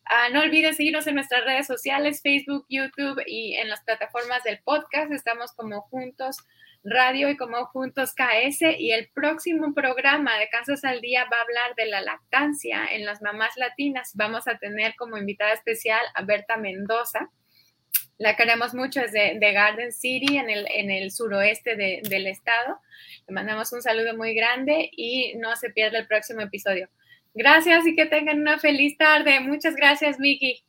Ah, 0.05 0.29
no 0.33 0.40
olvides 0.40 0.77
seguirnos 0.77 1.07
en 1.07 1.14
nuestras 1.14 1.44
redes 1.44 1.66
sociales, 1.66 2.20
Facebook, 2.22 2.66
YouTube 2.68 3.22
y 3.27 3.55
en 3.57 3.68
las 3.68 3.83
plataformas 3.83 4.42
del 4.44 4.61
podcast. 4.61 5.12
Estamos 5.12 5.53
como 5.53 5.83
Juntos 5.83 6.38
Radio 6.85 7.29
y 7.29 7.37
como 7.37 7.64
Juntos 7.66 8.14
KS. 8.14 8.62
Y 8.79 8.92
el 8.92 9.09
próximo 9.14 9.75
programa 9.75 10.38
de 10.38 10.49
Kansas 10.49 10.85
al 10.85 11.01
Día 11.01 11.25
va 11.25 11.38
a 11.38 11.42
hablar 11.42 11.75
de 11.77 11.87
la 11.87 12.01
lactancia 12.01 12.87
en 12.90 13.05
las 13.05 13.22
mamás 13.22 13.57
latinas. 13.57 14.12
Vamos 14.14 14.49
a 14.49 14.59
tener 14.59 14.94
como 14.96 15.18
invitada 15.18 15.53
especial 15.53 16.01
a 16.14 16.22
Berta 16.22 16.57
Mendoza 16.57 17.31
la 18.18 18.35
queremos 18.35 18.75
mucho, 18.75 19.01
es 19.01 19.12
de, 19.12 19.38
Garden 19.38 19.92
City, 19.92 20.38
en 20.38 20.49
el, 20.49 20.66
en 20.70 20.90
el 20.90 21.11
suroeste 21.11 21.77
del 21.77 22.27
estado. 22.27 22.81
Le 23.27 23.35
mandamos 23.35 23.72
un 23.72 23.83
saludo 23.83 24.16
muy 24.16 24.35
grande 24.35 24.90
y 24.90 25.35
no 25.37 25.55
se 25.57 25.70
pierda 25.70 25.99
el 25.99 26.07
próximo 26.07 26.40
episodio. 26.40 26.88
Gracias 27.37 27.87
y 27.87 27.94
que 27.94 28.07
tengan 28.07 28.40
una 28.40 28.59
feliz 28.59 28.96
tarde. 28.99 29.38
Muchas 29.40 29.77
gracias, 29.77 30.18
Vicky. 30.18 30.65